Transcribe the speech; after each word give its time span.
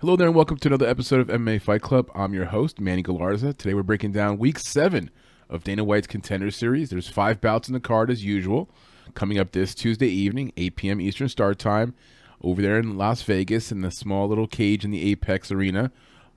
Hello 0.00 0.14
there, 0.14 0.26
and 0.26 0.36
welcome 0.36 0.58
to 0.58 0.68
another 0.68 0.86
episode 0.86 1.20
of 1.20 1.28
MMA 1.28 1.58
Fight 1.58 1.80
Club. 1.80 2.10
I'm 2.14 2.34
your 2.34 2.44
host, 2.44 2.78
Manny 2.78 3.02
Galarza. 3.02 3.56
Today 3.56 3.72
we're 3.72 3.82
breaking 3.82 4.12
down 4.12 4.36
week 4.36 4.58
seven 4.58 5.10
of 5.48 5.64
Dana 5.64 5.84
White's 5.84 6.06
Contender 6.06 6.50
Series. 6.50 6.90
There's 6.90 7.08
five 7.08 7.40
bouts 7.40 7.66
in 7.66 7.72
the 7.72 7.80
card 7.80 8.10
as 8.10 8.22
usual. 8.22 8.68
Coming 9.14 9.38
up 9.38 9.52
this 9.52 9.74
Tuesday 9.74 10.08
evening, 10.08 10.52
8 10.58 10.76
p.m. 10.76 11.00
Eastern 11.00 11.30
Start 11.30 11.58
Time, 11.58 11.94
over 12.42 12.60
there 12.60 12.78
in 12.78 12.98
Las 12.98 13.22
Vegas 13.22 13.72
in 13.72 13.80
the 13.80 13.90
small 13.90 14.28
little 14.28 14.46
cage 14.46 14.84
in 14.84 14.90
the 14.90 15.02
Apex 15.10 15.50
Arena. 15.50 15.90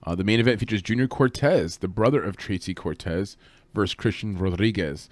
Uh, 0.03 0.15
the 0.15 0.23
main 0.23 0.39
event 0.39 0.61
features 0.61 0.81
Junior 0.81 1.07
Cortez, 1.07 1.79
the 1.79 1.89
brother 1.89 2.23
of 2.23 2.37
Tracy 2.37 2.73
Cortez, 2.73 3.35
versus 3.73 3.93
Christian 3.93 4.37
Rodriguez. 4.37 5.09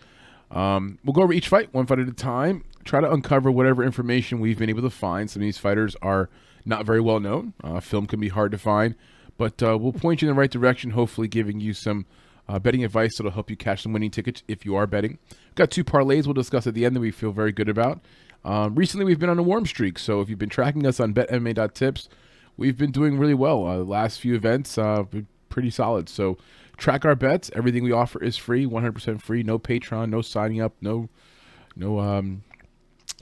Um, 0.52 1.00
we'll 1.04 1.12
go 1.12 1.24
over 1.24 1.34
each 1.34 1.50
fight 1.50 1.74
one 1.74 1.86
fight 1.86 2.00
at 2.00 2.08
a 2.08 2.14
time. 2.14 2.64
Try 2.86 3.02
to 3.02 3.12
uncover 3.12 3.52
whatever 3.52 3.84
information 3.84 4.40
we've 4.40 4.58
been 4.58 4.70
able 4.70 4.84
to 4.84 4.90
find. 4.90 5.30
Some 5.30 5.42
of 5.42 5.46
these 5.46 5.58
fighters 5.58 5.98
are 6.02 6.30
not 6.68 6.86
very 6.86 7.02
well 7.02 7.20
known. 7.20 7.54
Uh, 7.64 7.80
film 7.80 8.06
can 8.06 8.20
be 8.20 8.30
hard 8.30 8.52
to 8.52 8.58
find, 8.58 8.96
but 9.38 9.64
uh, 9.64 9.78
we'll 9.78 9.94
point 9.94 10.22
you 10.22 10.28
in 10.28 10.36
the 10.36 10.40
right 10.40 10.52
direction. 10.52 10.92
Hopefully, 10.92 11.28
giving 11.28 11.60
you 11.60 11.74
some 11.74 12.06
uh, 12.48 12.60
betting 12.60 12.84
advice 12.84 13.18
that'll 13.18 13.32
help 13.32 13.50
you 13.50 13.56
cash 13.56 13.84
some 13.84 13.94
winning 13.94 14.12
tickets 14.12 14.44
if 14.48 14.66
you 14.66 14.76
are 14.76 14.86
betting. 14.86 15.18
We've 15.30 15.56
got 15.56 15.72
two 15.72 15.84
parlays 15.84 16.26
we'll 16.26 16.34
discuss 16.34 16.68
at 16.68 16.74
the 16.74 16.86
end 16.86 16.96
that 16.96 17.00
we 17.00 17.12
feel 17.12 17.32
very 17.32 17.52
good 17.52 17.70
about. 17.70 18.02
Um, 18.44 18.76
recently, 18.76 19.06
we've 19.06 19.20
been 19.20 19.30
on 19.30 19.40
a 19.40 19.44
warm 19.44 19.66
streak, 19.66 19.98
so 19.98 20.22
if 20.22 20.30
you've 20.30 20.40
been 20.40 20.50
tracking 20.50 20.86
us 20.86 21.00
on 21.00 21.14
BetMMA.tips, 21.14 22.10
we've 22.58 22.78
been 22.78 22.92
doing 22.92 23.18
really 23.18 23.34
well. 23.34 23.66
Uh, 23.66 23.78
last 23.78 24.20
few 24.20 24.36
events, 24.36 24.78
uh, 24.78 25.04
pretty 25.50 25.70
solid. 25.70 26.10
So 26.10 26.38
track 26.78 27.06
our 27.06 27.16
bets. 27.16 27.50
Everything 27.56 27.84
we 27.84 27.92
offer 27.92 28.22
is 28.22 28.38
free, 28.38 28.66
100% 28.66 29.22
free. 29.22 29.44
No 29.44 29.58
Patreon, 29.58 30.10
no 30.10 30.22
signing 30.22 30.62
up, 30.62 30.74
no, 30.82 31.10
no, 31.76 32.00
um, 32.00 32.44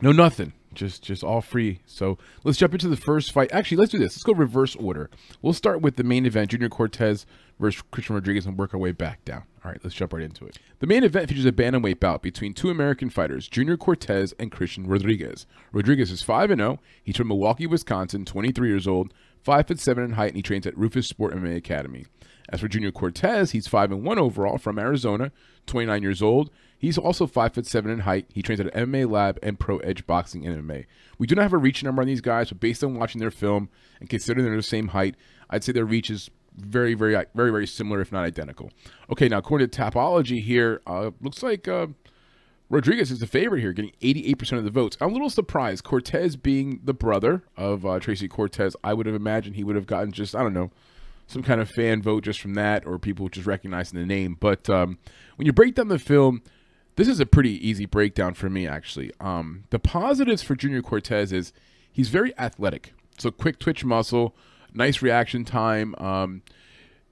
no 0.02 0.12
nothing. 0.12 0.54
Just, 0.76 1.04
just 1.04 1.24
all 1.24 1.42
free. 1.42 1.80
So 1.86 2.18
let's 2.44 2.58
jump 2.58 2.74
into 2.74 2.88
the 2.88 2.98
first 2.98 3.32
fight. 3.32 3.52
Actually, 3.52 3.78
let's 3.78 3.92
do 3.92 3.98
this. 3.98 4.16
Let's 4.16 4.24
go 4.24 4.34
reverse 4.34 4.76
order. 4.76 5.10
We'll 5.42 5.54
start 5.54 5.82
with 5.82 5.96
the 5.96 6.04
main 6.04 6.26
event: 6.26 6.52
Junior 6.52 6.70
Cortez 6.70 7.26
versus 7.60 7.82
Christian 7.92 8.16
Rodriguez, 8.16 8.46
and 8.46 8.58
work 8.58 8.74
our 8.74 8.80
way 8.80 8.92
back 8.92 9.24
down. 9.26 9.44
All 9.64 9.72
right, 9.72 9.80
let's 9.84 9.96
jump 9.96 10.14
right 10.14 10.22
into 10.22 10.46
it. 10.46 10.58
The 10.80 10.88
main 10.88 11.04
event 11.04 11.30
features 11.30 11.46
a 11.46 11.52
bantamweight 11.52 12.00
bout 12.00 12.22
between 12.22 12.54
two 12.54 12.70
American 12.70 13.10
fighters, 13.10 13.48
Junior 13.48 13.78
Cortez 13.78 14.34
and 14.38 14.52
Christian 14.52 14.86
Rodriguez. 14.86 15.48
Rodriguez 15.72 16.12
is 16.12 16.22
5 16.22 16.52
and 16.52 16.60
0. 16.60 16.80
He's 17.04 17.18
from 17.18 17.30
Milwaukee, 17.30 17.66
Wisconsin, 17.66 18.26
23 18.26 18.68
years 18.68 18.88
old, 18.88 19.14
5 19.44 19.68
foot 19.68 19.80
7 19.80 20.04
in 20.04 20.12
height, 20.12 20.30
and 20.30 20.36
he 20.36 20.44
trains 20.44 20.68
at 20.68 20.76
Roufusport 20.76 21.34
MMA 21.34 21.56
Academy. 21.56 22.06
As 22.50 22.60
for 22.60 22.68
Junior 22.68 22.92
Cortez, 22.92 23.52
he's 23.52 23.68
5 23.68 23.92
and 23.92 24.04
1 24.04 24.20
overall 24.20 24.58
from 24.58 24.78
Arizona, 24.78 25.32
29 25.66 26.04
years 26.04 26.22
old. 26.22 26.52
He's 26.78 26.98
also 26.98 27.26
5 27.26 27.54
foot 27.54 27.66
7 27.66 27.90
in 27.90 28.00
height. 28.00 28.28
He 28.34 28.42
trains 28.42 28.60
at 28.60 28.74
MMA 28.74 29.10
Lab 29.10 29.40
and 29.42 29.60
Pro 29.60 29.78
Edge 29.80 30.06
Boxing 30.06 30.44
MMA. 30.44 30.86
We 31.18 31.28
do 31.28 31.36
not 31.36 31.44
have 31.44 31.54
a 31.54 31.58
reach 31.58 31.84
number 31.84 32.02
on 32.02 32.08
these 32.08 32.22
guys, 32.22 32.50
but 32.50 32.60
based 32.60 32.84
on 32.84 32.96
watching 32.96 33.20
their 33.20 33.32
film 33.32 33.70
and 34.00 34.10
considering 34.10 34.46
they're 34.46 34.56
the 34.56 34.64
same 34.64 34.90
height, 34.90 35.16
I'd 35.50 35.64
say 35.64 35.72
their 35.72 35.86
reach 35.86 36.10
is 36.10 36.30
very, 36.58 36.94
very, 36.94 37.14
very, 37.34 37.52
very 37.52 37.68
similar, 37.68 38.02
if 38.02 38.12
not 38.12 38.24
identical. 38.24 38.72
Okay, 39.12 39.28
now 39.28 39.38
according 39.38 39.70
to 39.70 39.82
Tapology 39.82 40.42
here, 40.42 40.82
uh, 40.88 41.12
looks 41.22 41.44
like 41.44 41.68
uh, 41.68 41.88
Rodriguez 42.70 43.12
is 43.12 43.20
the 43.20 43.28
favorite 43.28 43.62
here, 43.62 43.74
getting 43.74 43.92
88% 44.02 44.58
of 44.58 44.64
the 44.64 44.72
votes. 44.72 44.98
I'm 45.00 45.10
a 45.10 45.14
little 45.14 45.30
surprised. 45.30 45.84
Cortez 45.84 46.36
being 46.36 46.82
the 46.84 46.94
brother 46.94 47.44
of 47.58 47.86
uh, 47.86 48.00
Tracy 48.00 48.28
Cortez, 48.28 48.76
I 48.84 48.94
would 48.94 49.06
have 49.06 49.16
imagined 49.16 49.56
he 49.56 49.64
would 49.64 49.76
have 49.76 49.88
gotten 49.88 50.12
just, 50.12 50.36
I 50.36 50.44
don't 50.44 50.54
know, 50.54 50.72
some 51.28 51.44
kind 51.44 51.60
of 51.60 51.70
fan 51.70 52.02
vote 52.02 52.24
just 52.24 52.40
from 52.40 52.54
that 52.54 52.86
or 52.86 53.00
people 53.00 53.30
just 53.30 53.48
recognizing 53.48 54.00
the 54.00 54.06
name. 54.06 54.38
But 54.40 54.70
um, 54.70 54.98
when 55.36 55.46
you 55.46 55.54
break 55.54 55.76
down 55.76 55.88
the 55.88 56.00
film, 56.00 56.42
this 56.96 57.08
is 57.08 57.20
a 57.20 57.26
pretty 57.26 57.68
easy 57.68 57.86
breakdown 57.86 58.34
for 58.34 58.50
me, 58.50 58.68
actually. 58.68 59.12
Um, 59.20 59.66
the 59.70 59.80
positives 59.80 60.42
for 60.42 60.56
Junior 60.56 60.82
Cortez 60.82 61.32
is 61.32 61.54
he's 61.92 62.10
very 62.10 62.38
athletic. 62.38 62.94
So 63.18 63.32
quick 63.32 63.60
twitch 63.60 63.84
muscle, 63.84 64.36
nice 64.74 65.02
reaction 65.02 65.46
time. 65.46 65.96
Um, 65.98 66.42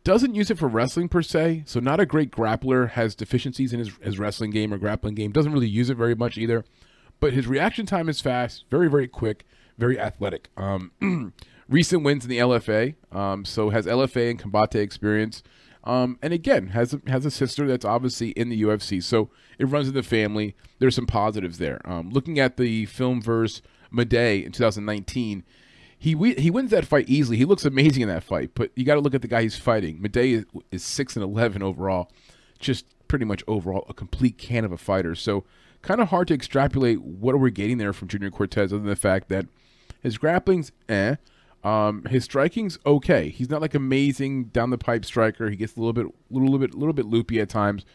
doesn't 0.04 0.36
use 0.36 0.52
it 0.52 0.58
for 0.58 0.68
wrestling 0.68 1.08
per 1.08 1.22
se, 1.22 1.64
so 1.66 1.80
not 1.80 2.00
a 2.00 2.06
great 2.06 2.32
grappler. 2.32 2.90
Has 2.92 3.16
deficiencies 3.16 3.72
in 3.72 3.80
his, 3.80 3.92
his 4.02 4.20
wrestling 4.20 4.52
game 4.52 4.74
or 4.74 4.78
grappling 4.78 5.16
game. 5.16 5.32
Doesn't 5.32 5.54
really 5.54 5.68
use 5.68 5.90
it 5.90 5.96
very 5.96 6.16
much 6.16 6.38
either. 6.38 6.66
But 7.20 7.34
his 7.34 7.48
reaction 7.48 7.86
time 7.86 8.10
is 8.10 8.20
fast, 8.20 8.66
very 8.70 8.90
very 8.90 9.08
quick, 9.08 9.46
very 9.78 9.98
athletic. 9.98 10.50
Um, 10.58 10.92
recent 11.70 12.04
wins 12.04 12.26
in 12.26 12.30
the 12.30 12.40
LFA, 12.40 12.96
um, 13.14 13.46
so 13.46 13.70
has 13.70 13.86
LFA 13.86 14.32
and 14.32 14.40
combate 14.40 14.76
experience. 14.76 15.42
Um, 15.84 16.18
and 16.22 16.34
again, 16.34 16.68
has 16.68 16.94
a, 16.94 17.02
has 17.08 17.26
a 17.26 17.32
sister 17.32 17.68
that's 17.68 17.84
obviously 17.84 18.30
in 18.32 18.50
the 18.50 18.62
UFC, 18.62 19.04
so 19.04 19.30
it 19.60 19.66
runs 19.66 19.90
in 19.90 19.94
the 19.94 20.04
family. 20.04 20.56
There's 20.80 20.96
some 20.96 21.08
positives 21.08 21.58
there. 21.58 21.82
Um, 21.86 22.10
looking 22.10 22.40
at 22.40 22.58
the 22.58 22.86
film 22.86 23.22
verse 23.22 23.62
Madej 23.94 24.46
in 24.46 24.52
2019, 24.52 25.44
he 25.98 26.34
he 26.34 26.52
wins 26.52 26.72
that 26.72 26.86
fight 26.86 27.10
easily. 27.10 27.38
He 27.38 27.46
looks 27.46 27.66
amazing 27.66 28.02
in 28.02 28.10
that 28.10 28.24
fight, 28.24 28.52
but 28.56 28.72
you 28.76 28.84
got 28.84 28.96
to 28.96 29.02
look 29.02 29.14
at 29.14 29.22
the 29.22 29.28
guy 29.28 29.44
he's 29.44 29.58
fighting. 29.58 30.00
Madej 30.00 30.34
is, 30.34 30.46
is 30.72 30.84
six 30.84 31.16
and 31.16 31.24
eleven 31.24 31.62
overall, 31.62 32.12
just 32.60 32.86
pretty 33.08 33.26
much 33.26 33.44
overall 33.48 33.86
a 33.88 33.94
complete 33.94 34.38
can 34.38 34.66
of 34.66 34.72
a 34.72 34.78
fighter. 34.78 35.16
So 35.16 35.44
kind 35.82 36.02
of 36.02 36.10
hard 36.10 36.28
to 36.30 36.34
extrapolate 36.34 37.02
what 37.02 37.36
we're 37.36 37.42
we 37.42 37.52
getting 37.52 37.78
there 37.78 37.94
from 37.94 38.08
Junior 38.08 38.32
Cortez, 38.32 38.74
other 38.74 38.80
than 38.80 38.90
the 38.90 38.96
fact 38.96 39.30
that 39.30 39.46
his 40.02 40.18
grappling's 40.18 40.72
eh. 40.90 41.16
Um, 41.64 42.04
his 42.06 42.26
striking's 42.26 42.78
okay. 42.86 43.30
He's 43.30 43.50
not 43.50 43.62
like 43.62 43.74
amazing 43.74 44.46
down 44.46 44.70
the 44.70 44.78
pipe 44.78 45.06
striker. 45.06 45.50
He 45.50 45.56
gets 45.56 45.76
a 45.76 45.80
little 45.80 45.94
bit, 45.94 46.08
little 46.30 46.60
bit, 46.60 46.74
little 46.74 46.94
bit 46.94 47.06
loopy 47.06 47.40
at 47.40 47.50
times, 47.50 47.86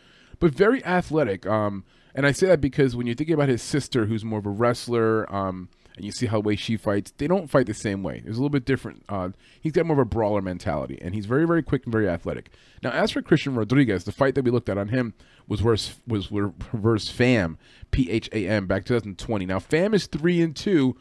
but 0.41 0.55
very 0.55 0.85
athletic. 0.85 1.47
Um, 1.47 1.85
and 2.15 2.27
I 2.27 2.33
say 2.33 2.47
that 2.47 2.61
because 2.61 2.97
when 2.97 3.07
you're 3.07 3.15
thinking 3.15 3.35
about 3.35 3.49
his 3.49 3.63
sister, 3.63 4.07
who's 4.07 4.25
more 4.25 4.39
of 4.39 4.47
a 4.47 4.51
wrestler, 4.51 5.31
um, 5.33 5.69
and 5.99 6.05
you 6.05 6.13
see 6.13 6.27
how 6.27 6.41
the 6.41 6.49
way 6.49 6.57
she 6.57 6.77
fights, 6.77 7.13
they 7.19 7.27
don't 7.27 7.51
fight 7.51 7.67
the 7.67 7.75
same 7.75 8.03
way. 8.03 8.19
It's 8.19 8.29
a 8.29 8.41
little 8.41 8.49
bit 8.49 8.65
different. 8.65 9.05
Uh, 9.09 9.31
he's 9.61 9.73
got 9.73 9.85
more 9.85 9.97
of 9.97 10.01
a 10.01 10.05
brawler 10.05 10.41
mentality, 10.41 10.99
and 11.03 11.15
he's 11.15 11.27
very, 11.27 11.45
very 11.47 11.63
quick 11.63 11.85
and 11.85 11.93
very 11.93 12.09
athletic. 12.09 12.51
Now, 12.83 12.91
as 12.91 13.11
for 13.11 13.21
Christian 13.21 13.55
Rodriguez, 13.55 14.05
the 14.05 14.13
fight 14.13 14.35
that 14.37 14.45
we 14.45 14.51
looked 14.51 14.69
at 14.69 14.79
on 14.79 14.89
him 14.89 15.13
was 15.47 15.61
versus 15.61 15.97
was 16.07 16.27
versus 16.73 17.11
Pham, 17.11 17.57
P 17.91 18.11
H 18.11 18.31
A 18.33 18.47
M, 18.47 18.67
back 18.67 18.85
2020. 18.85 19.45
Now, 19.45 19.59
Pham 19.59 19.93
is 19.93 20.07
three 20.07 20.41
and 20.41 20.55
two 20.57 20.97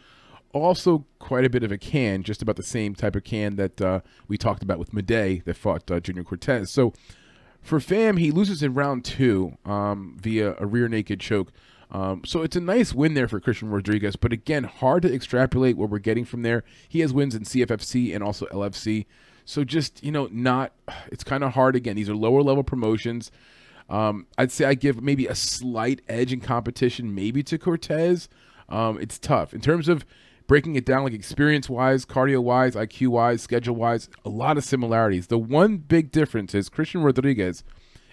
also 0.61 1.05
quite 1.19 1.45
a 1.45 1.49
bit 1.49 1.63
of 1.63 1.71
a 1.71 1.77
can, 1.77 2.23
just 2.23 2.41
about 2.41 2.55
the 2.55 2.63
same 2.63 2.95
type 2.95 3.15
of 3.15 3.23
can 3.23 3.55
that 3.55 3.81
uh, 3.81 3.99
we 4.27 4.37
talked 4.37 4.63
about 4.63 4.79
with 4.79 4.91
Madej 4.91 5.43
that 5.45 5.57
fought 5.57 5.89
uh, 5.89 5.99
Junior 5.99 6.23
Cortez. 6.23 6.71
So 6.71 6.93
for 7.61 7.79
Pham, 7.79 8.19
he 8.19 8.31
loses 8.31 8.63
in 8.63 8.73
round 8.73 9.03
two 9.03 9.57
um, 9.65 10.17
via 10.21 10.55
a 10.57 10.65
rear 10.65 10.87
naked 10.87 11.19
choke. 11.19 11.51
Um, 11.89 12.21
so 12.25 12.41
it's 12.41 12.55
a 12.55 12.61
nice 12.61 12.93
win 12.93 13.13
there 13.13 13.27
for 13.27 13.39
Christian 13.39 13.69
Rodriguez, 13.69 14.15
but 14.15 14.33
again, 14.33 14.65
hard 14.65 15.03
to 15.03 15.13
extrapolate 15.13 15.77
what 15.77 15.89
we're 15.89 15.99
getting 15.99 16.25
from 16.25 16.41
there. 16.41 16.63
He 16.89 16.99
has 16.99 17.13
wins 17.13 17.33
in 17.33 17.43
CFFC 17.43 18.13
and 18.13 18.23
also 18.23 18.45
LFC. 18.47 19.05
So 19.45 19.63
just, 19.63 20.03
you 20.03 20.11
know, 20.11 20.27
not, 20.31 20.73
it's 21.11 21.23
kind 21.23 21.43
of 21.43 21.53
hard. 21.53 21.75
Again, 21.75 21.95
these 21.95 22.09
are 22.09 22.15
lower 22.15 22.41
level 22.41 22.63
promotions. 22.63 23.31
Um, 23.89 24.27
I'd 24.37 24.51
say 24.51 24.65
I 24.65 24.73
give 24.73 25.01
maybe 25.01 25.27
a 25.27 25.35
slight 25.35 26.01
edge 26.09 26.33
in 26.33 26.41
competition, 26.41 27.15
maybe 27.15 27.41
to 27.43 27.57
Cortez. 27.57 28.27
Um, 28.69 28.99
it's 28.99 29.17
tough. 29.17 29.53
In 29.53 29.61
terms 29.61 29.87
of 29.87 30.05
breaking 30.47 30.75
it 30.75 30.85
down 30.85 31.03
like 31.03 31.13
experience 31.13 31.69
wise, 31.69 32.05
cardio 32.05 32.41
wise, 32.41 32.75
IQ 32.75 33.09
wise, 33.09 33.41
schedule 33.41 33.75
wise, 33.75 34.09
a 34.25 34.29
lot 34.29 34.57
of 34.57 34.63
similarities. 34.63 35.27
The 35.27 35.37
one 35.37 35.77
big 35.77 36.11
difference 36.11 36.55
is 36.55 36.69
Christian 36.69 37.03
Rodriguez, 37.03 37.63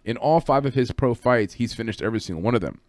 in 0.04 0.16
all 0.16 0.40
five 0.40 0.66
of 0.66 0.74
his 0.74 0.92
pro 0.92 1.14
fights, 1.14 1.54
he's 1.54 1.74
finished 1.74 2.02
every 2.02 2.20
single 2.20 2.42
one 2.42 2.54
of 2.54 2.60
them. 2.60 2.80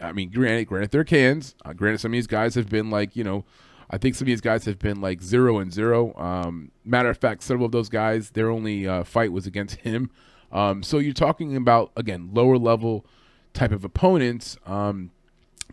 I 0.00 0.12
mean, 0.12 0.30
granted, 0.30 0.66
granted 0.66 0.90
they're 0.90 1.04
cans. 1.04 1.54
Uh, 1.64 1.72
granted, 1.72 1.98
some 2.00 2.12
of 2.12 2.14
these 2.14 2.26
guys 2.26 2.54
have 2.54 2.68
been 2.68 2.90
like, 2.90 3.14
you 3.14 3.22
know, 3.22 3.44
I 3.90 3.98
think 3.98 4.14
some 4.14 4.24
of 4.24 4.26
these 4.26 4.40
guys 4.40 4.64
have 4.64 4.78
been 4.78 5.00
like 5.00 5.22
zero 5.22 5.58
and 5.58 5.72
zero. 5.72 6.14
Um, 6.16 6.70
matter 6.84 7.10
of 7.10 7.18
fact, 7.18 7.42
several 7.42 7.66
of 7.66 7.72
those 7.72 7.88
guys, 7.88 8.30
their 8.30 8.50
only 8.50 8.88
uh, 8.88 9.04
fight 9.04 9.32
was 9.32 9.46
against 9.46 9.76
him. 9.76 10.10
Um, 10.52 10.82
so 10.82 10.98
you're 10.98 11.12
talking 11.12 11.56
about 11.56 11.92
again 11.96 12.30
lower 12.32 12.58
level 12.58 13.04
type 13.52 13.72
of 13.72 13.84
opponents. 13.84 14.56
Um, 14.66 15.10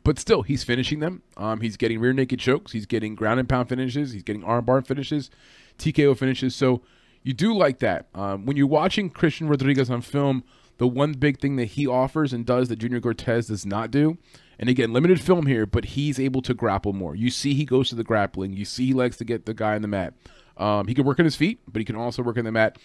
but 0.07 0.17
still, 0.17 0.41
he's 0.41 0.63
finishing 0.63 1.01
them. 1.01 1.21
Um, 1.35 1.59
he's 1.59 1.75
getting 1.75 1.99
rear 1.99 2.13
naked 2.13 2.39
chokes. 2.39 2.71
He's 2.71 2.85
getting 2.85 3.13
ground 3.13 3.41
and 3.41 3.49
pound 3.49 3.67
finishes. 3.67 4.13
He's 4.13 4.23
getting 4.23 4.41
armbar 4.41 4.87
finishes, 4.87 5.29
TKO 5.77 6.17
finishes. 6.17 6.55
So 6.55 6.81
you 7.23 7.33
do 7.33 7.53
like 7.53 7.79
that. 7.79 8.07
Um, 8.15 8.45
when 8.45 8.55
you're 8.55 8.67
watching 8.67 9.09
Christian 9.09 9.49
Rodriguez 9.49 9.89
on 9.89 9.99
film, 9.99 10.45
the 10.77 10.87
one 10.87 11.11
big 11.11 11.41
thing 11.41 11.57
that 11.57 11.65
he 11.65 11.85
offers 11.85 12.31
and 12.31 12.45
does 12.45 12.69
that 12.69 12.77
Junior 12.77 13.01
Cortez 13.01 13.47
does 13.47 13.65
not 13.65 13.91
do, 13.91 14.17
and 14.57 14.69
again, 14.69 14.93
limited 14.93 15.19
film 15.19 15.45
here, 15.45 15.65
but 15.65 15.83
he's 15.83 16.21
able 16.21 16.41
to 16.43 16.53
grapple 16.53 16.93
more. 16.93 17.13
You 17.13 17.29
see, 17.29 17.53
he 17.53 17.65
goes 17.65 17.89
to 17.89 17.95
the 17.95 18.05
grappling. 18.05 18.53
You 18.53 18.63
see, 18.63 18.85
he 18.85 18.93
likes 18.93 19.17
to 19.17 19.25
get 19.25 19.45
the 19.45 19.53
guy 19.53 19.75
on 19.75 19.81
the 19.81 19.89
mat. 19.89 20.13
Um, 20.55 20.87
he 20.87 20.93
can 20.93 21.03
work 21.03 21.19
on 21.19 21.25
his 21.25 21.35
feet, 21.35 21.59
but 21.67 21.81
he 21.81 21.85
can 21.85 21.97
also 21.97 22.23
work 22.23 22.37
on 22.37 22.45
the 22.45 22.51
mat. 22.53 22.77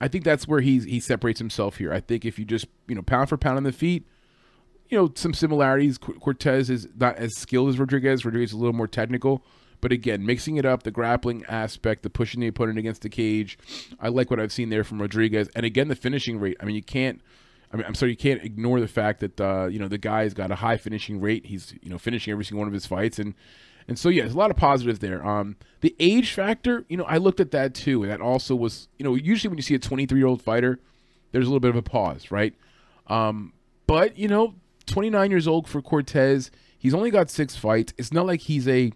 I 0.00 0.06
think 0.06 0.22
that's 0.22 0.46
where 0.46 0.60
he 0.60 0.78
he 0.78 1.00
separates 1.00 1.40
himself 1.40 1.78
here. 1.78 1.92
I 1.92 1.98
think 1.98 2.24
if 2.24 2.38
you 2.38 2.44
just 2.44 2.66
you 2.86 2.94
know 2.94 3.02
pound 3.02 3.30
for 3.30 3.36
pound 3.36 3.56
on 3.56 3.64
the 3.64 3.72
feet, 3.72 4.06
you 4.88 4.98
know, 4.98 5.12
some 5.14 5.34
similarities. 5.34 5.98
Cortez 5.98 6.70
is 6.70 6.88
not 6.96 7.16
as 7.16 7.36
skilled 7.36 7.68
as 7.68 7.78
Rodriguez. 7.78 8.24
Rodriguez 8.24 8.50
is 8.50 8.54
a 8.54 8.58
little 8.58 8.74
more 8.74 8.86
technical. 8.86 9.42
But 9.80 9.92
again, 9.92 10.26
mixing 10.26 10.56
it 10.56 10.64
up, 10.64 10.82
the 10.82 10.90
grappling 10.90 11.44
aspect, 11.46 12.02
the 12.02 12.10
pushing 12.10 12.40
the 12.40 12.48
opponent 12.48 12.78
against 12.78 13.02
the 13.02 13.08
cage, 13.08 13.58
I 14.00 14.08
like 14.08 14.30
what 14.30 14.40
I've 14.40 14.52
seen 14.52 14.70
there 14.70 14.82
from 14.82 15.00
Rodriguez. 15.00 15.48
And 15.54 15.64
again, 15.64 15.88
the 15.88 15.94
finishing 15.94 16.40
rate. 16.40 16.56
I 16.60 16.64
mean, 16.64 16.74
you 16.74 16.82
can't. 16.82 17.20
I 17.72 17.76
mean, 17.76 17.84
I'm 17.86 17.94
sorry, 17.94 18.12
you 18.12 18.16
can't 18.16 18.42
ignore 18.42 18.80
the 18.80 18.88
fact 18.88 19.20
that 19.20 19.40
uh, 19.40 19.66
you 19.66 19.78
know 19.78 19.88
the 19.88 19.98
guy's 19.98 20.34
got 20.34 20.50
a 20.50 20.56
high 20.56 20.78
finishing 20.78 21.20
rate. 21.20 21.46
He's 21.46 21.74
you 21.82 21.90
know 21.90 21.98
finishing 21.98 22.32
every 22.32 22.44
single 22.44 22.60
one 22.60 22.68
of 22.68 22.74
his 22.74 22.86
fights, 22.86 23.18
and 23.18 23.34
And 23.88 23.98
so 23.98 24.10
yeah, 24.10 24.22
there's 24.22 24.34
a 24.34 24.38
lot 24.38 24.50
of 24.50 24.56
positives 24.56 24.98
there. 24.98 25.26
Um, 25.26 25.56
the 25.80 25.96
age 25.98 26.32
factor, 26.32 26.84
you 26.88 26.96
know, 26.96 27.04
I 27.04 27.16
looked 27.16 27.40
at 27.40 27.50
that 27.52 27.74
too, 27.74 28.02
and 28.02 28.12
that 28.12 28.20
also 28.20 28.54
was, 28.54 28.88
you 28.98 29.04
know, 29.04 29.14
usually 29.14 29.48
when 29.48 29.58
you 29.58 29.62
see 29.62 29.74
a 29.74 29.78
23 29.78 30.18
year 30.18 30.26
old 30.26 30.42
fighter, 30.42 30.78
there's 31.32 31.46
a 31.46 31.48
little 31.48 31.60
bit 31.60 31.70
of 31.70 31.76
a 31.76 31.82
pause, 31.82 32.30
right? 32.30 32.54
Um, 33.06 33.54
but 33.86 34.18
you 34.18 34.28
know, 34.28 34.54
29 34.88 35.30
years 35.30 35.46
old 35.46 35.68
for 35.68 35.80
Cortez, 35.80 36.50
he's 36.78 36.94
only 36.94 37.10
got 37.10 37.30
six 37.30 37.56
fights. 37.56 37.92
It's 37.96 38.12
not 38.12 38.26
like 38.26 38.40
he's 38.40 38.66
a 38.66 38.92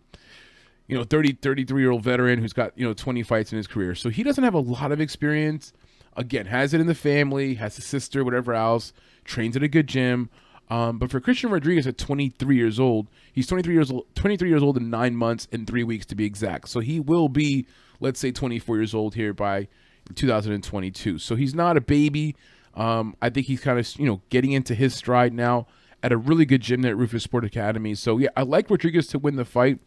you 0.88 0.98
know 0.98 1.04
30 1.04 1.34
33 1.34 1.80
year 1.80 1.90
old 1.90 2.02
veteran 2.02 2.40
who's 2.40 2.52
got 2.52 2.76
you 2.76 2.86
know 2.86 2.92
20 2.92 3.22
fights 3.22 3.52
in 3.52 3.56
his 3.56 3.66
career 3.68 3.94
so 3.94 4.10
he 4.10 4.22
doesn't 4.22 4.42
have 4.44 4.52
a 4.52 4.58
lot 4.58 4.90
of 4.90 5.00
experience 5.00 5.72
again 6.16 6.44
has 6.44 6.74
it 6.74 6.80
in 6.80 6.86
the 6.88 6.94
family 6.94 7.54
has 7.54 7.78
a 7.78 7.80
sister 7.80 8.24
whatever 8.24 8.52
else 8.52 8.92
trains 9.24 9.56
at 9.56 9.62
a 9.62 9.68
good 9.68 9.86
gym 9.86 10.28
um, 10.68 10.96
but 10.98 11.10
for 11.10 11.20
Christian 11.20 11.50
Rodriguez 11.50 11.86
at 11.86 11.98
23 11.98 12.56
years 12.56 12.80
old, 12.80 13.08
he's 13.30 13.46
23 13.46 13.74
years 13.74 13.90
old, 13.90 14.06
23 14.14 14.48
years 14.48 14.62
old 14.62 14.78
in 14.78 14.88
nine 14.88 15.14
months 15.14 15.46
and 15.52 15.66
three 15.66 15.84
weeks 15.84 16.06
to 16.06 16.14
be 16.14 16.24
exact. 16.24 16.70
So 16.70 16.80
he 16.80 16.98
will 16.98 17.28
be, 17.28 17.66
let's 18.00 18.18
say, 18.18 18.32
24 18.32 18.78
years 18.78 18.94
old 18.94 19.14
here 19.14 19.34
by 19.34 19.68
2022. 20.14 21.18
So 21.18 21.34
he's 21.34 21.54
not 21.54 21.76
a 21.76 21.82
baby. 21.82 22.36
Um, 22.74 23.14
I 23.20 23.28
think 23.28 23.48
he's 23.48 23.60
kind 23.60 23.78
of 23.78 23.98
you 23.98 24.06
know 24.06 24.22
getting 24.30 24.52
into 24.52 24.74
his 24.74 24.94
stride 24.94 25.34
now 25.34 25.66
at 26.02 26.12
a 26.12 26.16
really 26.16 26.44
good 26.44 26.60
gym 26.60 26.82
there 26.82 26.92
at 26.92 26.98
Roufusport 26.98 27.44
Academy. 27.44 27.94
So 27.94 28.18
yeah, 28.18 28.30
I 28.36 28.42
like 28.42 28.70
Rodriguez 28.70 29.06
to 29.08 29.18
win 29.18 29.36
the 29.36 29.44
fight. 29.44 29.78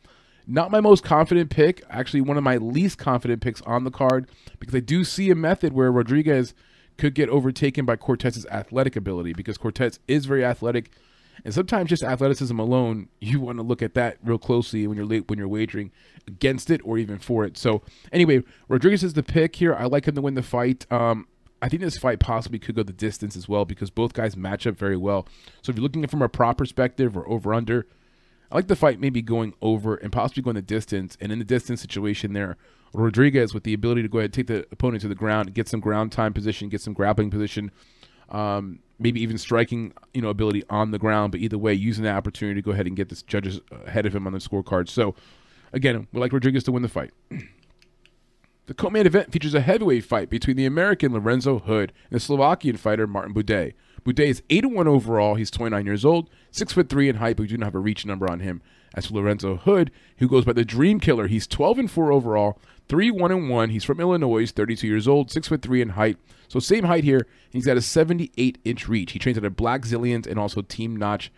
Not 0.48 0.70
my 0.70 0.80
most 0.80 1.04
confident 1.04 1.50
pick, 1.50 1.84
actually 1.90 2.22
one 2.22 2.38
of 2.38 2.44
my 2.44 2.58
least 2.58 2.98
confident 3.00 3.42
picks 3.42 3.62
on 3.64 3.84
the 3.84 3.92
card 3.92 4.30
because 4.60 4.76
I 4.76 4.80
do 4.80 5.04
see 5.04 5.32
a 5.32 5.36
method 5.36 5.74
where 5.74 5.92
Rodriguez 5.92 6.54
could 6.98 7.16
get 7.16 7.30
overtaken 7.30 7.86
by 7.86 7.96
Cortez's 7.96 8.46
athletic 8.48 8.96
ability 8.96 9.34
because 9.34 9.58
Cortez 9.58 10.00
is 10.08 10.26
very 10.26 10.46
athletic, 10.46 10.92
and 11.44 11.54
sometimes 11.54 11.90
just 11.90 12.04
athleticism 12.04 12.58
alone, 12.58 13.10
you 13.20 13.40
want 13.40 13.58
to 13.58 13.64
look 13.64 13.82
at 13.82 13.96
that 13.96 14.18
real 14.24 14.38
closely 14.38 14.86
when 14.88 14.96
you're 14.96 15.06
late 15.06 15.28
when 15.28 15.38
you're 15.38 15.48
wagering 15.48 15.92
against 16.28 16.70
it 16.70 16.82
or 16.84 16.98
even 16.98 17.20
for 17.20 17.44
it. 17.44 17.58
So 17.58 17.82
anyway, 18.12 18.44
Rodriguez 18.68 19.04
is 19.04 19.14
the 19.14 19.24
pick 19.24 19.56
here. 19.56 19.74
I 19.74 19.86
like 19.86 20.08
him 20.08 20.16
to 20.16 20.22
win 20.22 20.36
the 20.36 20.44
fight. 20.44 20.90
Um, 20.92 21.28
I 21.66 21.68
think 21.68 21.82
this 21.82 21.98
fight 21.98 22.20
possibly 22.20 22.60
could 22.60 22.76
go 22.76 22.84
the 22.84 22.94
distance 22.94 23.36
as 23.36 23.50
well 23.50 23.66
because 23.66 23.90
both 23.90 24.14
guys 24.14 24.38
match 24.38 24.68
up 24.68 24.78
very 24.78 24.96
well. 24.96 25.28
So 25.64 25.72
if 25.72 25.76
you're 25.76 25.82
looking 25.82 26.04
at 26.04 26.10
it 26.10 26.12
from 26.12 26.22
a 26.22 26.30
prop 26.30 26.60
perspective 26.60 27.18
or 27.18 27.28
over 27.28 27.56
under, 27.56 27.88
I 28.52 28.56
like 28.56 28.68
the 28.68 28.76
fight 28.76 29.00
maybe 29.00 29.24
going 29.24 29.56
over 29.64 29.96
and 29.96 30.12
possibly 30.12 30.44
going 30.44 30.58
the 30.58 30.62
distance. 30.62 31.18
And 31.20 31.32
in 31.32 31.40
the 31.40 31.44
distance 31.44 31.82
situation 31.82 32.34
there, 32.34 32.58
Rodriguez 32.94 33.56
with 33.56 33.64
the 33.64 33.74
ability 33.74 34.04
to 34.04 34.08
go 34.08 34.20
ahead 34.20 34.26
and 34.26 34.34
take 34.36 34.46
the 34.46 34.68
opponent 34.72 35.02
to 35.02 35.08
the 35.08 35.16
ground, 35.16 35.56
get 35.56 35.68
some 35.68 35.80
ground 35.80 36.12
time 36.12 36.34
position, 36.34 36.70
get 36.70 36.82
some 36.82 36.94
grappling 36.94 37.32
position, 37.32 37.72
um, 38.30 38.78
maybe 39.00 39.20
even 39.24 39.40
striking, 39.40 39.92
you 40.14 40.22
know, 40.22 40.30
ability 40.30 40.64
on 40.70 40.92
the 40.92 41.00
ground. 41.00 41.32
But 41.32 41.42
either 41.42 41.58
way, 41.58 41.74
using 41.74 42.04
that 42.04 42.16
opportunity 42.16 42.62
to 42.62 42.64
go 42.64 42.74
ahead 42.74 42.86
and 42.86 42.96
get 42.96 43.10
the 43.10 43.20
judges 43.26 43.60
ahead 43.88 44.06
of 44.06 44.16
him 44.16 44.28
on 44.28 44.34
the 44.34 44.40
scorecard. 44.40 44.88
So 44.88 45.16
again, 45.74 46.06
we 46.14 46.20
like 46.20 46.32
Rodriguez 46.32 46.64
to 46.66 46.72
win 46.72 46.84
the 46.84 46.90
fight. 46.90 47.10
The 48.68 48.74
co-main 48.74 49.06
event 49.06 49.32
features 49.32 49.54
a 49.54 49.62
heavyweight 49.62 50.06
fight 50.06 50.28
between 50.28 50.58
the 50.58 50.66
American 50.66 51.14
Lorenzo 51.14 51.60
Hood 51.60 51.94
and 52.10 52.16
the 52.16 52.20
Slovakian 52.20 52.78
fighter 52.78 53.06
Martin 53.06 53.32
Buday. 53.32 53.74
Buday 54.04 54.26
is 54.26 54.42
8 54.50 54.72
1 54.72 54.88
overall. 54.88 55.36
He's 55.36 55.52
29 55.52 55.86
years 55.86 56.04
old, 56.04 56.32
6 56.50 56.74
foot 56.74 56.90
3 56.90 57.10
in 57.10 57.16
height, 57.18 57.38
but 57.38 57.44
we 57.44 57.48
do 57.48 57.58
not 57.58 57.68
have 57.68 57.76
a 57.76 57.80
reach 57.80 58.08
number 58.08 58.30
on 58.30 58.40
him. 58.40 58.64
As 58.96 59.06
for 59.06 59.14
Lorenzo 59.14 59.58
Hood, 59.58 59.92
who 60.18 60.28
goes 60.28 60.46
by 60.46 60.54
the 60.54 60.66
Dream 60.66 61.00
Killer, 61.00 61.28
he's 61.28 61.46
12 61.46 61.78
and 61.78 61.92
4 61.92 62.12
overall, 62.12 62.58
3 62.90 63.12
1 63.12 63.32
and 63.32 63.50
1. 63.52 63.70
He's 63.70 63.84
from 63.84 64.00
Illinois, 64.00 64.50
32 64.50 64.88
years 64.88 65.08
old, 65.08 65.30
6 65.30 65.48
foot 65.48 65.62
3 65.62 65.82
in 65.84 65.90
height. 65.90 66.18
So 66.48 66.60
same 66.60 66.86
height 66.86 67.04
here. 67.04 67.28
He's 67.52 67.68
got 67.68 67.78
a 67.78 67.82
78 67.82 68.58
inch 68.66 68.88
reach. 68.88 69.12
He 69.12 69.20
trains 69.20 69.38
at 69.38 69.46
a 69.46 69.52
Blackzilians 69.52 70.26
and 70.26 70.40
also 70.40 70.64
Team 70.64 70.96
Notch, 70.96 71.32